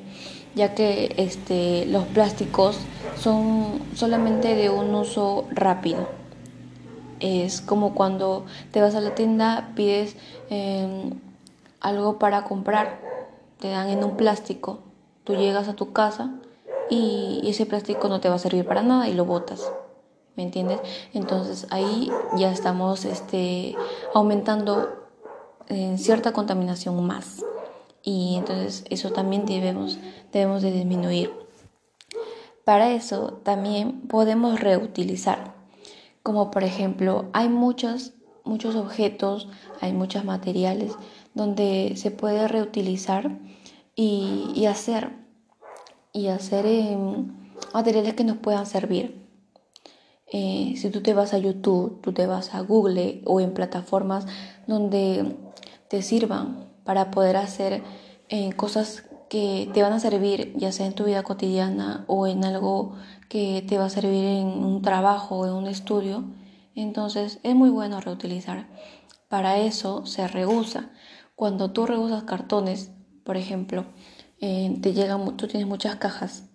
[0.54, 2.78] ya que este, los plásticos
[3.16, 6.06] son solamente de un uso rápido.
[7.20, 10.16] Es como cuando te vas a la tienda, pides
[10.50, 11.12] em,
[11.80, 13.00] algo para comprar,
[13.60, 14.80] te dan en un plástico,
[15.24, 16.30] tú llegas a tu casa
[16.90, 19.70] y ese plástico no te va a servir para nada y lo botas.
[20.38, 20.78] ¿Me entiendes?
[21.12, 23.74] Entonces ahí ya estamos este,
[24.14, 24.88] aumentando
[25.66, 27.44] en eh, cierta contaminación más
[28.04, 29.98] y entonces eso también debemos,
[30.32, 31.32] debemos de disminuir.
[32.64, 35.56] Para eso también podemos reutilizar,
[36.22, 38.12] como por ejemplo hay muchos,
[38.44, 39.48] muchos objetos,
[39.80, 40.92] hay muchos materiales
[41.34, 43.40] donde se puede reutilizar
[43.96, 45.10] y, hacer,
[46.12, 46.64] y hacer
[47.74, 49.27] materiales que nos puedan servir.
[50.30, 54.26] Eh, si tú te vas a YouTube, tú te vas a Google o en plataformas
[54.66, 55.36] donde
[55.88, 57.82] te sirvan para poder hacer
[58.28, 62.44] eh, cosas que te van a servir, ya sea en tu vida cotidiana o en
[62.44, 62.94] algo
[63.28, 66.24] que te va a servir en un trabajo o en un estudio,
[66.74, 68.68] entonces es muy bueno reutilizar.
[69.28, 70.90] Para eso se reusa.
[71.34, 72.90] Cuando tú reusas cartones,
[73.24, 73.84] por ejemplo,
[74.40, 76.47] eh, te llegan, tú tienes muchas cajas,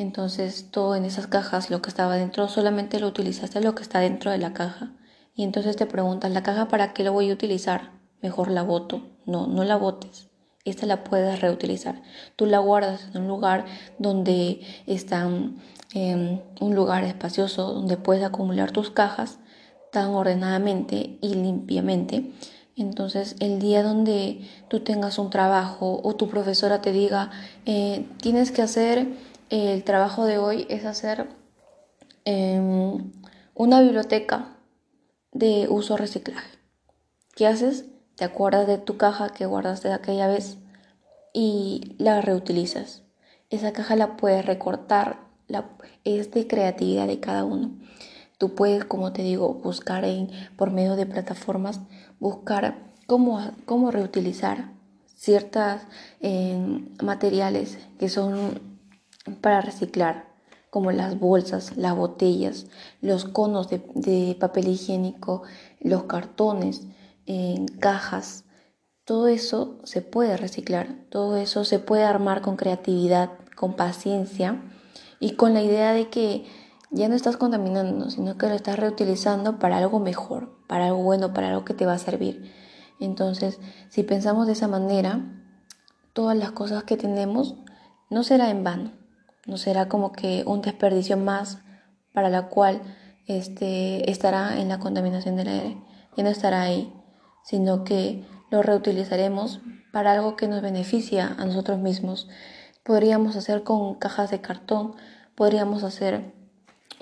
[0.00, 4.00] entonces todo en esas cajas, lo que estaba dentro, solamente lo utilizaste lo que está
[4.00, 4.92] dentro de la caja.
[5.34, 7.92] Y entonces te preguntas, ¿la caja para qué lo voy a utilizar?
[8.22, 9.02] Mejor la boto.
[9.26, 10.30] No, no la botes
[10.64, 12.02] esta la puedes reutilizar.
[12.36, 13.64] Tú la guardas en un lugar
[13.98, 15.28] donde está
[15.94, 19.38] em, un lugar espacioso, donde puedes acumular tus cajas
[19.92, 22.32] tan ordenadamente y limpiamente.
[22.76, 27.30] Entonces, el día donde tú tengas un trabajo o tu profesora te diga,
[27.66, 29.08] eh, tienes que hacer,
[29.50, 31.28] el trabajo de hoy es hacer
[32.24, 33.10] em,
[33.54, 34.56] una biblioteca
[35.32, 36.58] de uso reciclaje.
[37.34, 37.86] ¿Qué haces?
[38.14, 40.58] Te acuerdas de tu caja que guardaste de aquella vez
[41.32, 43.02] y la reutilizas.
[43.50, 45.18] Esa caja la puedes recortar,
[46.04, 47.72] es de creatividad de cada uno.
[48.38, 50.04] Tú puedes, como te digo, buscar
[50.56, 51.80] por medio de plataformas,
[52.20, 54.70] buscar cómo, cómo reutilizar
[55.16, 55.82] ciertos
[56.20, 58.69] eh, materiales que son
[59.40, 60.28] para reciclar,
[60.70, 62.66] como las bolsas, las botellas,
[63.00, 65.42] los conos de papel higiénico,
[65.80, 66.86] los cartones,
[67.80, 68.44] cajas.
[69.04, 74.62] Todo eso se puede reciclar, todo eso se puede armar con creatividad, con paciencia
[75.18, 76.46] y con la idea de que
[76.90, 81.32] ya no estás contaminando, sino que lo estás reutilizando para algo mejor, para algo bueno,
[81.32, 82.52] para algo que te va a servir.
[83.00, 85.20] Entonces, si pensamos de esa manera,
[86.12, 87.56] todas las cosas que tenemos
[88.10, 88.92] no será en vano,
[89.50, 91.58] no será como que un desperdicio más
[92.14, 92.80] para la cual
[93.26, 95.76] este, estará en la contaminación del aire,
[96.16, 96.92] ya no estará ahí
[97.42, 99.60] sino que lo reutilizaremos
[99.92, 102.28] para algo que nos beneficia a nosotros mismos.
[102.84, 104.94] Podríamos hacer con cajas de cartón,
[105.34, 106.32] podríamos hacer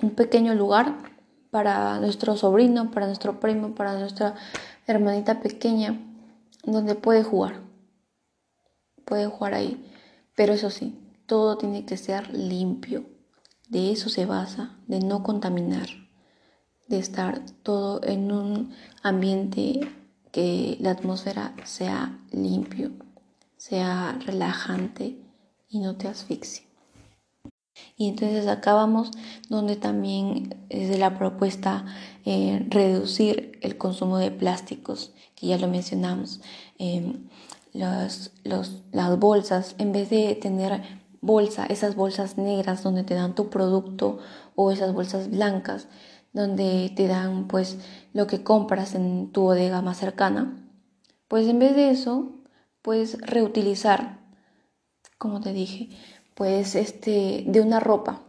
[0.01, 0.95] un pequeño lugar
[1.51, 4.35] para nuestro sobrino, para nuestro primo, para nuestra
[4.87, 5.99] hermanita pequeña,
[6.63, 7.61] donde puede jugar.
[9.05, 9.85] Puede jugar ahí.
[10.35, 10.98] Pero eso sí,
[11.29, 13.05] todo tiene que ser limpio.
[13.69, 15.87] De eso se basa, de no contaminar,
[16.87, 19.79] de estar todo en un ambiente
[20.31, 22.91] que la atmósfera sea limpio,
[23.57, 25.19] sea relajante
[25.69, 26.67] y no te asfixie.
[27.95, 29.11] Y entonces acabamos
[29.49, 31.85] donde también es de la propuesta
[32.25, 36.41] eh, reducir el consumo de plásticos, que ya lo mencionamos.
[36.79, 37.27] Em,
[37.73, 44.19] las bolsas, en vez de tener bolsa, esas bolsas negras donde te dan tu producto
[44.55, 45.87] o esas bolsas blancas,
[46.33, 47.77] donde te dan pues
[48.13, 50.65] lo que compras en tu bodega más cercana,
[51.27, 52.31] pues en vez de eso
[52.81, 54.19] puedes reutilizar,
[55.17, 55.89] como te dije,
[56.35, 58.21] pues este de una ropa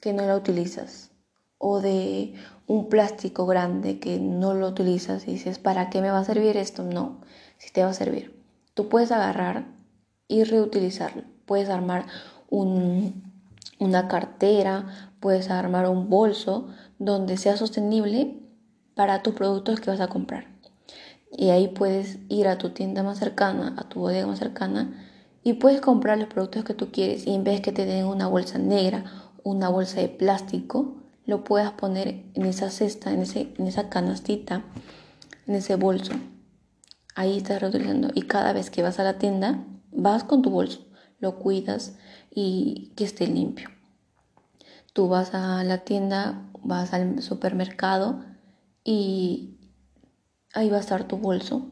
[0.00, 1.10] que no la utilizas
[1.58, 2.34] o de
[2.66, 6.56] un plástico grande que no lo utilizas y dices, ¿para qué me va a servir
[6.56, 6.84] esto?
[6.84, 7.20] No,
[7.56, 8.40] si te va a servir.
[8.74, 9.66] Tú puedes agarrar
[10.28, 11.24] y reutilizarlo.
[11.48, 12.06] Puedes armar
[12.50, 18.38] una cartera, puedes armar un bolso donde sea sostenible
[18.94, 20.46] para tus productos que vas a comprar.
[21.32, 25.06] Y ahí puedes ir a tu tienda más cercana, a tu bodega más cercana,
[25.42, 27.26] y puedes comprar los productos que tú quieres.
[27.26, 29.04] Y en vez que te den una bolsa negra,
[29.42, 34.64] una bolsa de plástico, lo puedas poner en esa cesta, en, ese, en esa canastita,
[35.46, 36.12] en ese bolso.
[37.14, 38.10] Ahí estás reutilizando.
[38.14, 40.87] Y cada vez que vas a la tienda, vas con tu bolso,
[41.18, 41.96] lo cuidas
[42.30, 43.68] y que esté limpio.
[44.92, 48.24] Tú vas a la tienda, vas al supermercado
[48.84, 49.58] y
[50.54, 51.70] ahí va a estar tu bolso.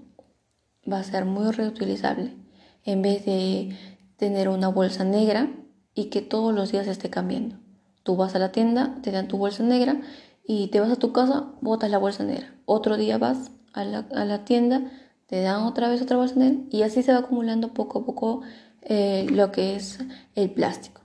[0.90, 2.36] Va a ser muy reutilizable.
[2.84, 3.76] En vez de
[4.16, 5.50] tener una bolsa negra
[5.94, 7.56] y que todos los días esté cambiando.
[8.02, 10.00] Tú vas a la tienda, te dan tu bolsa negra
[10.46, 12.54] y te vas a tu casa, botas la bolsa negra.
[12.64, 14.90] Otro día vas a la, tienda,
[15.26, 18.42] te dan otra vez otra bolsa negra y así se va acumulando poco a poco
[18.86, 19.98] eh, lo que es
[20.34, 21.02] el plástico.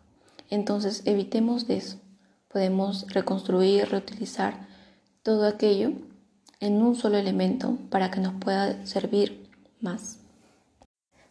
[0.49, 2.01] Entonces evitemos de eso
[2.51, 4.67] podemos reconstruir, reutilizar
[5.23, 5.93] todo aquello
[6.59, 10.19] en un solo elemento para que nos pueda servir más.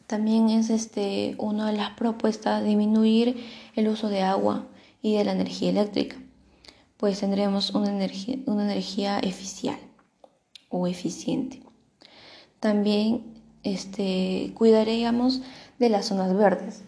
[0.06, 3.44] También es este, una de las propuestas disminuir
[3.76, 4.66] el uso de agua
[5.02, 6.16] y de la energía eléctrica,
[6.96, 9.78] pues tendremos una energía, una energía eficial
[10.68, 11.62] o eficiente.
[12.58, 15.42] También este, cuidaríamos
[15.80, 16.82] de las zonas verdes,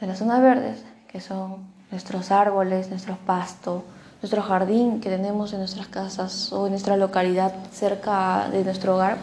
[0.00, 1.58] de las zonas verdes que son
[1.90, 3.82] nuestros árboles, nuestros pastos,
[4.20, 9.18] nuestro jardín que tenemos en nuestras casas o en nuestra localidad cerca de nuestro hogar.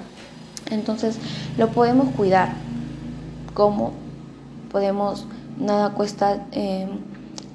[0.71, 1.19] Entonces
[1.57, 2.53] lo podemos cuidar.
[3.53, 3.93] ¿Cómo?
[4.71, 5.25] Podemos,
[5.57, 6.87] nada cuesta eh,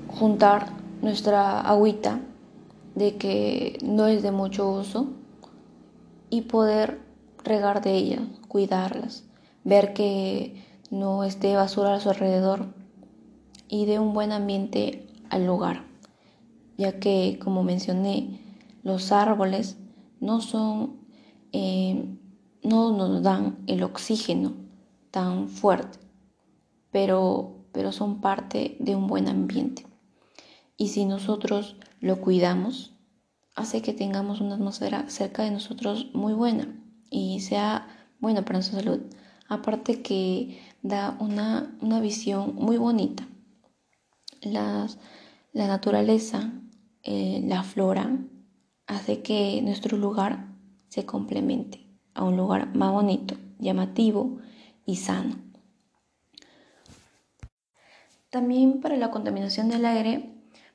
[0.08, 0.66] juntar
[1.00, 2.18] nuestra agüita
[2.94, 5.08] de que no es de mucho uso
[6.28, 6.98] y poder
[7.44, 9.24] regar de ellas, cuidarlas,
[9.64, 12.74] ver que no esté basura a su alrededor
[13.68, 15.84] y de un buen ambiente al lugar,
[16.76, 18.40] ya que como mencioné,
[18.82, 19.76] los árboles
[20.20, 21.00] no son,
[21.52, 22.04] eh,
[22.62, 24.54] no nos dan el oxígeno
[25.10, 25.98] tan fuerte,
[26.90, 29.86] pero, pero son parte de un buen ambiente.
[30.76, 32.94] Y si nosotros lo cuidamos,
[33.54, 36.74] hace que tengamos una atmósfera cerca de nosotros muy buena
[37.10, 37.86] y sea
[38.18, 39.00] buena para nuestra salud.
[39.48, 43.26] Aparte que da una, visión muy bonita.
[44.42, 44.86] La
[45.52, 46.52] naturaleza,
[47.02, 48.18] eh, la flora,
[48.86, 50.46] hace que nuestro lugar
[50.88, 54.38] se complemente a un lugar más bonito, llamativo
[54.84, 55.36] y sano.
[58.30, 60.30] También para la contaminación del aire,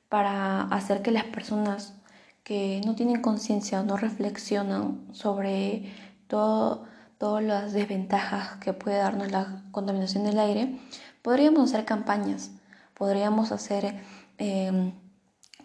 [0.10, 1.96] para hacer que las personas
[2.44, 5.92] que no tienen conciencia o no reflexionan sobre
[6.28, 6.86] todo,
[7.18, 10.80] todas las desventajas que puede darnos la contaminación del aire,
[11.22, 12.52] podríamos hacer campañas,
[12.94, 14.02] podríamos hacer
[14.38, 14.94] em,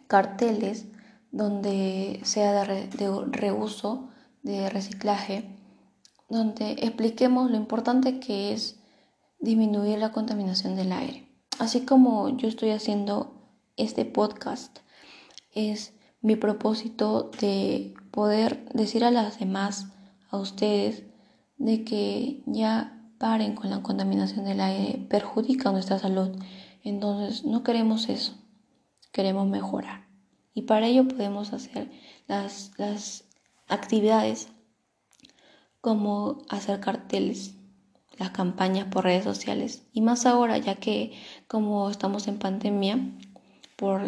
[0.07, 0.87] carteles
[1.31, 4.11] donde sea de, de reuso,
[4.43, 5.57] de reciclaje,
[6.29, 8.81] donde expliquemos lo importante que es
[9.41, 11.29] disminuir la contaminación del aire.
[11.59, 13.35] Así como yo estoy haciendo
[13.77, 14.79] este podcast,
[15.53, 19.87] es mi propósito de poder decir a las demás
[20.31, 21.05] a ustedes
[21.61, 26.31] de que ya paren con la contaminación del aire, perjudica nuestra salud.
[26.83, 28.35] Entonces no queremos eso,
[29.13, 30.09] queremos mejorar.
[30.55, 31.91] Y para ello podemos hacer
[32.27, 33.25] las, las
[33.69, 34.49] actividades
[35.83, 37.57] como hacer carteles,
[38.19, 39.85] las campañas por redes sociales.
[39.93, 41.13] Y más ahora, ya que
[41.47, 42.99] como estamos en pandemia
[43.77, 44.03] por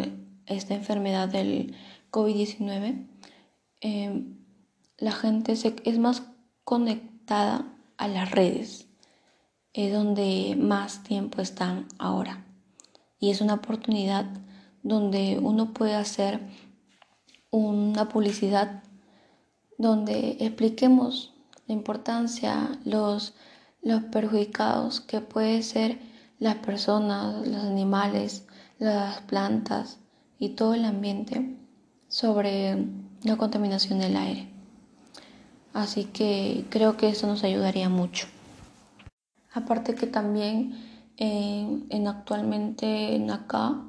[0.47, 1.75] esta enfermedad del
[2.11, 3.07] COVID-19,
[4.97, 6.23] la gente se, es más
[6.63, 8.87] conectada a las redes,
[9.73, 12.45] es donde más tiempo están ahora.
[13.19, 14.25] Y es una oportunidad
[14.83, 16.41] donde uno puede hacer
[17.49, 18.83] una publicidad
[19.77, 21.33] donde expliquemos
[21.67, 23.33] la importancia, los,
[23.81, 25.99] los perjudicados que puede ser
[26.39, 28.45] las personas, los animales,
[28.79, 29.99] las plantas
[30.37, 31.57] y todo el ambiente
[32.09, 32.85] sobre
[33.23, 34.52] la contaminación del aire.
[35.73, 38.27] Así que creo que eso nos ayudaría mucho.
[39.53, 43.81] Aparte que también en actualmente en acá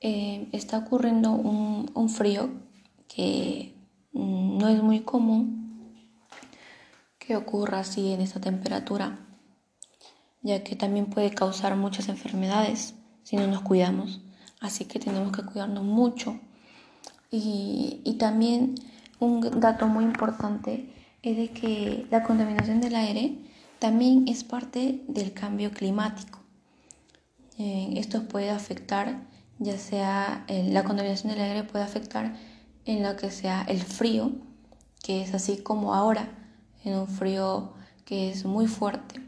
[0.00, 2.50] eh, está ocurriendo un, un frío
[3.08, 3.74] que
[4.12, 5.60] no es muy común
[7.18, 9.18] que ocurra así en esta temperatura,
[10.42, 14.20] ya que también puede causar muchas enfermedades si no nos cuidamos.
[14.60, 16.38] Así que tenemos que cuidarnos mucho.
[17.30, 18.74] Y, y también
[19.20, 23.38] un dato muy importante es de que la contaminación del aire
[23.78, 26.38] también es parte del cambio climático.
[27.58, 29.22] Eh, esto puede afectar,
[29.58, 32.34] ya sea la contaminación del aire puede afectar
[32.86, 34.32] en lo que sea el frío,
[35.02, 36.28] que es así como ahora,
[36.84, 39.20] en un frío que es muy fuerte.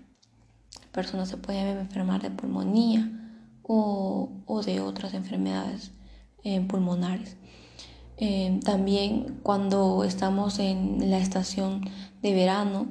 [0.92, 3.10] Personas se pueden enfermar de pulmonía
[3.62, 5.92] o, o de otras enfermedades
[6.44, 7.36] eh, pulmonares.
[8.24, 11.80] Eh, también cuando estamos en la estación
[12.22, 12.86] de verano,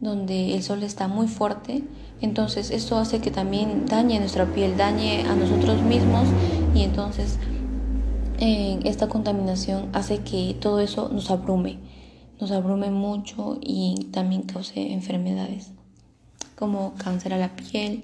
[0.00, 1.84] donde el sol está muy fuerte,
[2.20, 6.26] entonces esto hace que también dañe nuestra piel, dañe a nosotros mismos
[6.74, 7.38] y entonces
[8.40, 11.78] eh, esta contaminación hace que todo eso nos abrume,
[12.40, 15.70] nos abrume mucho y también cause enfermedades
[16.56, 18.02] como cáncer a la piel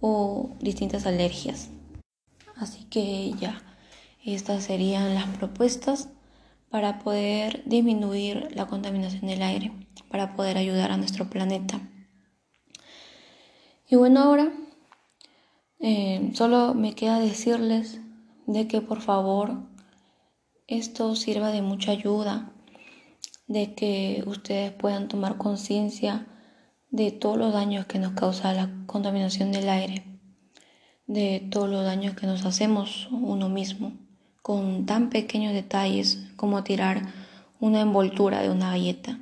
[0.00, 1.70] o distintas alergias.
[2.54, 3.60] Así que ya,
[4.24, 6.08] estas serían las propuestas
[6.70, 9.72] para poder disminuir la contaminación del aire,
[10.08, 11.80] para poder ayudar a nuestro planeta.
[13.88, 14.52] Y bueno, ahora
[15.80, 18.00] eh, solo me queda decirles
[18.46, 19.64] de que por favor
[20.68, 22.52] esto sirva de mucha ayuda,
[23.48, 26.28] de que ustedes puedan tomar conciencia
[26.90, 30.04] de todos los daños que nos causa la contaminación del aire,
[31.08, 33.92] de todos los daños que nos hacemos uno mismo
[34.42, 37.02] con tan pequeños detalles como tirar
[37.60, 39.20] una envoltura de una galleta.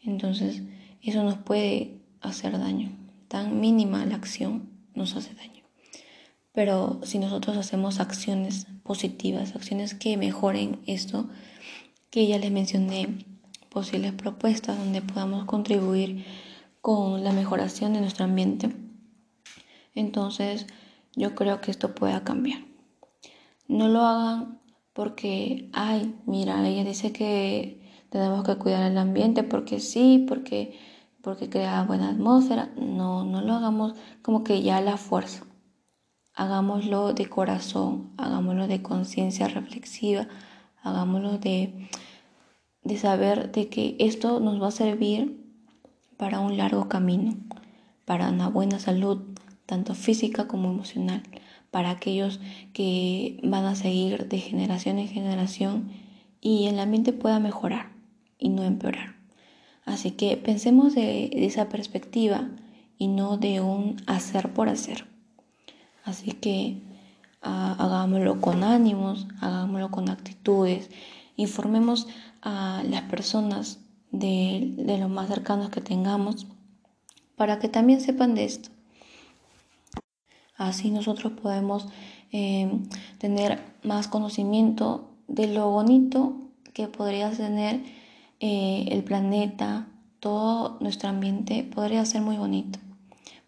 [0.00, 0.62] Entonces,
[1.02, 2.90] eso nos puede hacer daño.
[3.28, 5.64] Tan mínima la acción nos hace daño.
[6.52, 11.28] Pero si nosotros hacemos acciones positivas, acciones que mejoren esto,
[12.10, 13.24] que ya les mencioné,
[13.70, 16.26] posibles propuestas donde podamos contribuir
[16.82, 18.70] con la mejoración de nuestro ambiente,
[19.94, 20.66] entonces
[21.16, 22.71] yo creo que esto pueda cambiar.
[23.68, 24.60] No lo hagan
[24.92, 30.78] porque, ay, mira, ella dice que tenemos que cuidar el ambiente porque sí, porque,
[31.22, 32.70] porque crea buena atmósfera.
[32.76, 35.44] No, no lo hagamos como que ya la fuerza.
[36.34, 40.28] Hagámoslo de corazón, hagámoslo de conciencia reflexiva,
[40.82, 41.88] hagámoslo de,
[42.82, 45.42] de saber de que esto nos va a servir
[46.16, 47.36] para un largo camino,
[48.04, 49.22] para una buena salud,
[49.66, 51.22] tanto física como emocional,
[51.72, 52.38] para aquellos
[52.74, 55.90] que van a seguir de generación en generación
[56.40, 57.90] y el ambiente pueda mejorar
[58.38, 59.16] y no empeorar.
[59.86, 62.50] Así que pensemos de, esa perspectiva
[62.98, 65.06] y no de un hacer por hacer.
[66.04, 66.82] Así que
[67.40, 70.90] ah, hagámoslo con ánimos, hagámoslo con actitudes,
[71.36, 72.06] informemos
[72.42, 73.78] a las personas
[74.10, 76.46] de, de los más cercanos que tengamos
[77.34, 78.71] para que también sepan de esto.
[80.56, 81.88] Así nosotros podemos
[82.30, 82.88] em,
[83.18, 86.36] tener más conocimiento de lo bonito
[86.72, 87.82] que podría tener
[88.40, 89.88] eh, el planeta,
[90.20, 92.78] todo nuestro ambiente podría ser muy bonito.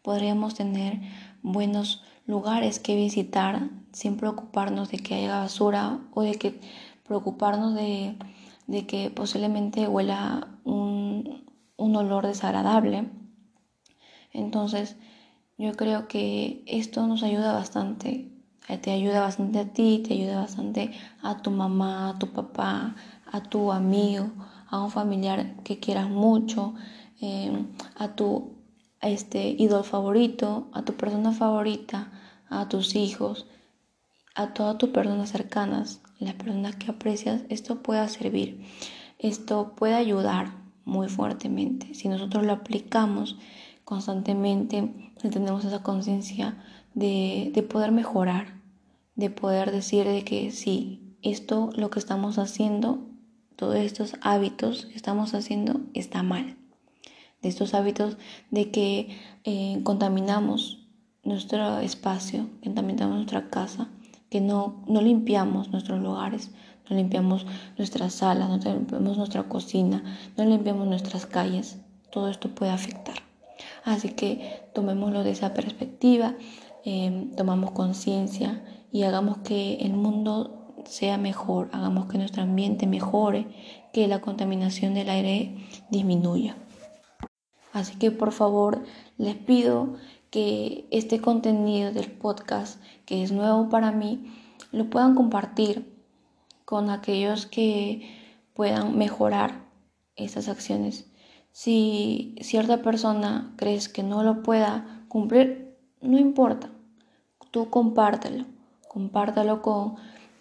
[0.03, 1.01] Podríamos tener
[1.43, 6.61] buenos lugares que visitar sin preocuparnos de que haya basura o de que
[7.07, 8.17] preocuparnos de,
[8.87, 11.45] que posiblemente huela un,
[11.77, 13.09] un olor desagradable.
[14.33, 14.97] Entonces,
[15.57, 18.31] yo creo que esto nos ayuda bastante.
[18.69, 20.93] Eh, te ayuda bastante a ti, te ayuda bastante
[21.23, 22.95] a tu mamá, a tu papá,
[23.31, 24.31] a tu amigo,
[24.69, 26.75] a un familiar que quieras mucho,
[27.21, 28.55] em, a tu
[29.01, 32.11] este, ídolo favorito, a tu persona favorita,
[32.49, 33.47] a tus hijos,
[34.35, 38.65] a todas tus personas cercanas, las personas que aprecias, esto puede servir.
[39.19, 40.53] Esto puede ayudar
[40.85, 41.95] muy fuertemente.
[41.95, 43.37] Si nosotros lo aplicamos
[43.85, 46.63] constantemente, tenemos esa conciencia
[46.95, 48.61] de, de, poder mejorar,
[49.15, 53.07] de poder decir de que sí, esto, lo que estamos haciendo,
[53.57, 56.57] todos estos hábitos que estamos haciendo está mal.
[57.43, 58.17] De estos hábitos
[58.51, 60.87] de que eh, contaminamos
[61.23, 63.89] nuestro espacio, contaminamos nuestra casa,
[64.31, 66.51] que no, no limpiamos nuestros lugares,
[66.89, 67.47] no limpiamos
[67.79, 70.03] nuestras salas, no limpiamos nuestra cocina,
[70.37, 71.79] no limpiamos nuestras calles.
[72.11, 73.24] Todo esto puede afectar.
[73.85, 76.35] Así que tomémoslo de esa perspectiva,
[76.85, 83.47] em, tomamos conciencia y hagamos que el mundo sea mejor, hagamos que nuestro ambiente mejore,
[83.93, 85.57] que la contaminación del aire
[85.91, 86.57] disminuya.
[87.73, 88.85] Así que por favor
[89.19, 89.97] les pido
[90.31, 94.33] que este contenido del podcast, que es nuevo para mí,
[94.73, 95.95] lo puedan compartir
[96.65, 98.09] con aquellos que
[98.55, 99.65] puedan mejorar
[100.17, 101.07] estas acciones
[101.55, 106.69] si cierta persona crees que no lo pueda cumplir, no importa.
[107.53, 108.45] Tú compártelo.
[108.89, 109.95] Compártelo con,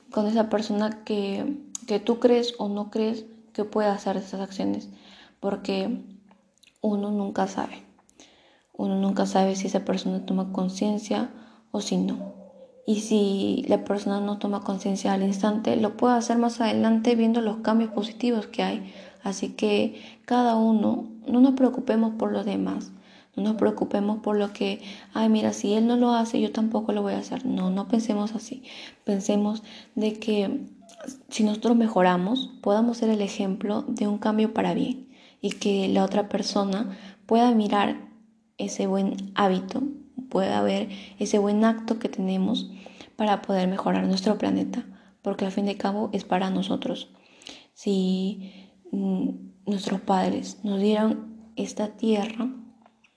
[0.09, 4.89] con esa persona que, que tú crees o no crees que pueda hacer esas acciones.
[5.39, 6.01] Porque
[6.81, 7.83] uno nunca sabe.
[8.75, 11.29] Uno nunca sabe si esa persona toma conciencia
[11.69, 12.33] o si no.
[12.87, 17.39] Y si la persona no toma conciencia al instante, lo puede hacer más adelante viendo
[17.39, 18.93] los cambios positivos que hay
[19.23, 22.91] Así que cada uno, no nos preocupemos por los demás.
[23.35, 24.81] No nos preocupemos por lo que,
[25.13, 27.45] ay, mira, si él no lo hace, yo tampoco lo voy a hacer.
[27.45, 28.63] No, no pensemos así.
[29.05, 29.63] Pensemos
[29.95, 30.67] de que
[31.29, 35.09] si nosotros mejoramos, podamos ser el ejemplo de un cambio para bien
[35.41, 36.95] y que la otra persona
[37.25, 37.97] pueda mirar
[38.57, 39.83] ese buen hábito,
[40.29, 42.69] pueda ver ese buen acto que tenemos
[43.15, 44.85] para poder mejorar nuestro planeta,
[45.21, 47.09] porque al fin de cabo es para nosotros.
[47.73, 48.62] Si
[49.65, 52.49] nuestros padres nos dieron esta tierra,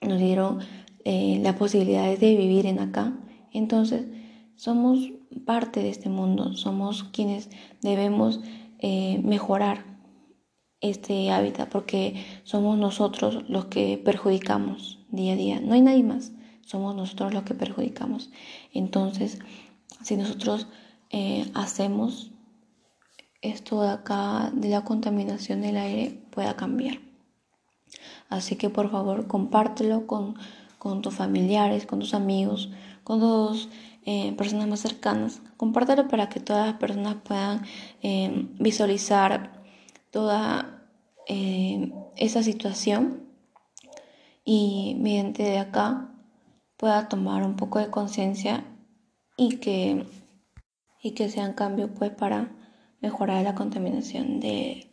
[0.00, 0.60] nos dieron
[1.04, 3.16] eh, la posibilidad de vivir en acá,
[3.52, 4.06] entonces
[4.56, 4.98] somos
[5.44, 7.50] parte de este mundo, somos quienes
[7.82, 8.40] debemos
[8.78, 9.84] eh, mejorar
[10.80, 16.32] este hábitat porque somos nosotros los que perjudicamos día a día, no hay nadie más,
[16.66, 18.30] somos nosotros los que perjudicamos.
[18.72, 19.38] Entonces,
[20.02, 20.66] si nosotros
[21.10, 22.32] eh, hacemos
[23.43, 26.99] esto de acá de la contaminación del aire pueda cambiar.
[28.28, 30.34] Así que por favor compártelo con,
[31.03, 32.70] tus familiares, con tus amigos,
[33.03, 33.68] con tus
[34.05, 35.41] eh, personas más cercanas.
[35.57, 37.62] Compártelo para que todas las personas puedan
[38.03, 39.62] eh, visualizar
[40.11, 40.84] toda
[41.28, 43.26] eh, esa situación
[44.45, 46.12] y mediante de acá
[46.76, 48.64] pueda tomar un poco de conciencia
[49.37, 50.07] y que,
[51.03, 52.53] y que sean cambios pues para
[53.01, 54.88] mejorar la contaminación de,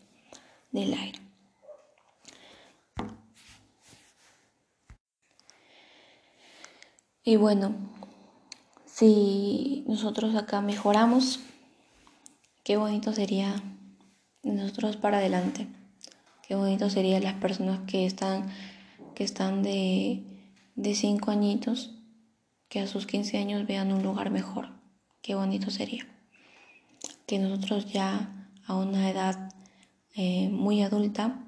[0.72, 1.20] del aire.
[7.26, 7.74] Y bueno,
[8.86, 11.39] si nosotros acá mejoramos,
[12.64, 13.56] qué bonito sería
[14.43, 15.68] nosotros para adelante.
[16.45, 18.49] Qué bonito sería las personas que están,
[19.16, 20.24] que están de,
[20.76, 21.95] de cinco añitos,
[22.68, 24.68] que a sus 15 años vean un lugar mejor.
[25.22, 26.12] Qué bonito sería.
[27.26, 29.49] Que nosotros ya a una edad
[30.15, 31.47] eh, muy adulta,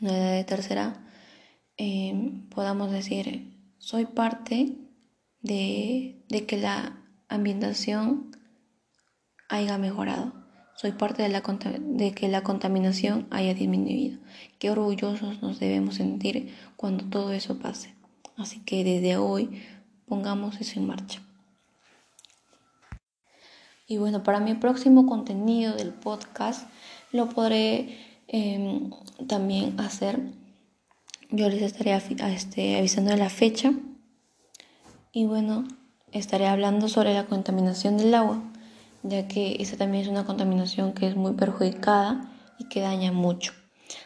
[0.00, 1.06] una edad de tercera,
[1.76, 4.76] eh, podamos decir, soy parte
[5.40, 8.36] de, que la ambientación
[9.48, 10.34] haya mejorado.
[10.76, 14.18] Soy parte de, la, de que la contaminación haya disminuido.
[14.58, 17.94] Qué orgullosos nos debemos sentir cuando todo eso pase.
[18.36, 19.62] Así que desde hoy
[20.06, 21.22] pongamos eso en marcha.
[23.90, 26.68] Y bueno, para mi próximo contenido del podcast
[27.10, 28.92] lo podré em,
[29.26, 30.20] también hacer.
[31.32, 32.00] Yo les estaré
[32.32, 33.72] este, avisando de la fecha
[35.10, 35.66] y bueno,
[36.12, 38.40] estaré hablando sobre la contaminación del agua,
[39.02, 43.54] ya que esa también es una contaminación que es muy perjudicada y que daña mucho.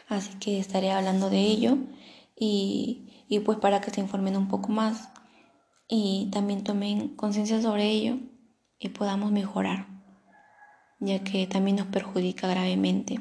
[0.09, 1.77] Así que estaré hablando de ello
[2.35, 5.09] y, y pues para que se informen un poco más
[5.87, 8.17] y también tomen conciencia sobre ello
[8.85, 9.87] y podamos mejorar,
[10.99, 13.19] ya que también nos perjudica gravemente,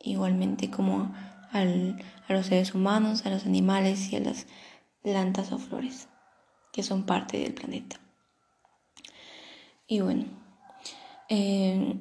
[0.00, 1.14] igualmente como
[1.52, 4.46] al, a los seres humanos, a los animales y a las
[5.02, 6.08] plantas o flores
[6.72, 7.96] que son parte del planeta.
[9.86, 10.26] Y bueno,
[11.28, 11.96] eh,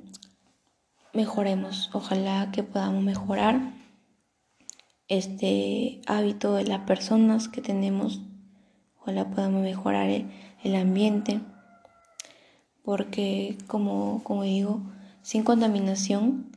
[1.13, 3.73] mejoremos, ojalá que podamos mejorar
[5.07, 8.21] este hábito de las personas que tenemos,
[8.99, 11.39] ojalá podamos mejorar el, ambiente,
[12.87, 14.79] porque como, como digo,
[15.21, 16.49] sin contaminación,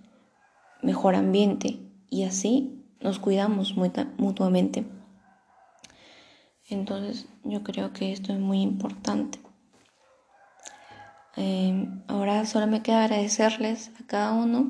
[0.80, 3.74] mejor ambiente y así nos cuidamos
[4.16, 4.84] mutuamente.
[6.68, 9.40] Entonces yo creo que esto es muy importante.
[11.34, 14.68] Em, ahora solo me queda agradecerles a cada uno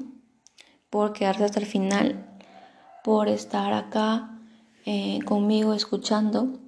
[0.88, 2.40] por quedarse hasta el final,
[3.04, 4.30] por estar acá
[4.86, 6.58] eh, conmigo escuchando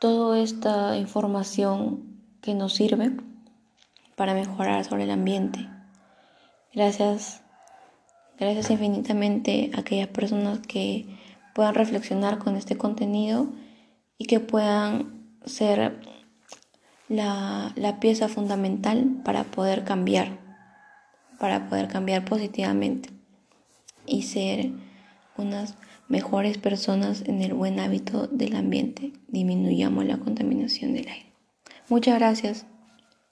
[0.00, 3.31] toda esta información que nos sirve
[4.22, 5.68] para mejorar sobre el ambiente.
[6.72, 7.42] Gracias,
[8.38, 11.06] gracias infinitamente a aquellas personas que
[11.56, 13.52] puedan reflexionar con este contenido
[14.18, 15.98] y que puedan ser
[17.08, 20.38] la, pieza fundamental para poder cambiar,
[21.40, 23.08] para poder cambiar positivamente
[24.06, 24.70] y ser
[25.36, 25.74] unas
[26.06, 29.14] mejores personas en el buen hábito del ambiente.
[29.26, 31.32] Disminuyamos la contaminación del aire.
[31.88, 32.66] Muchas gracias.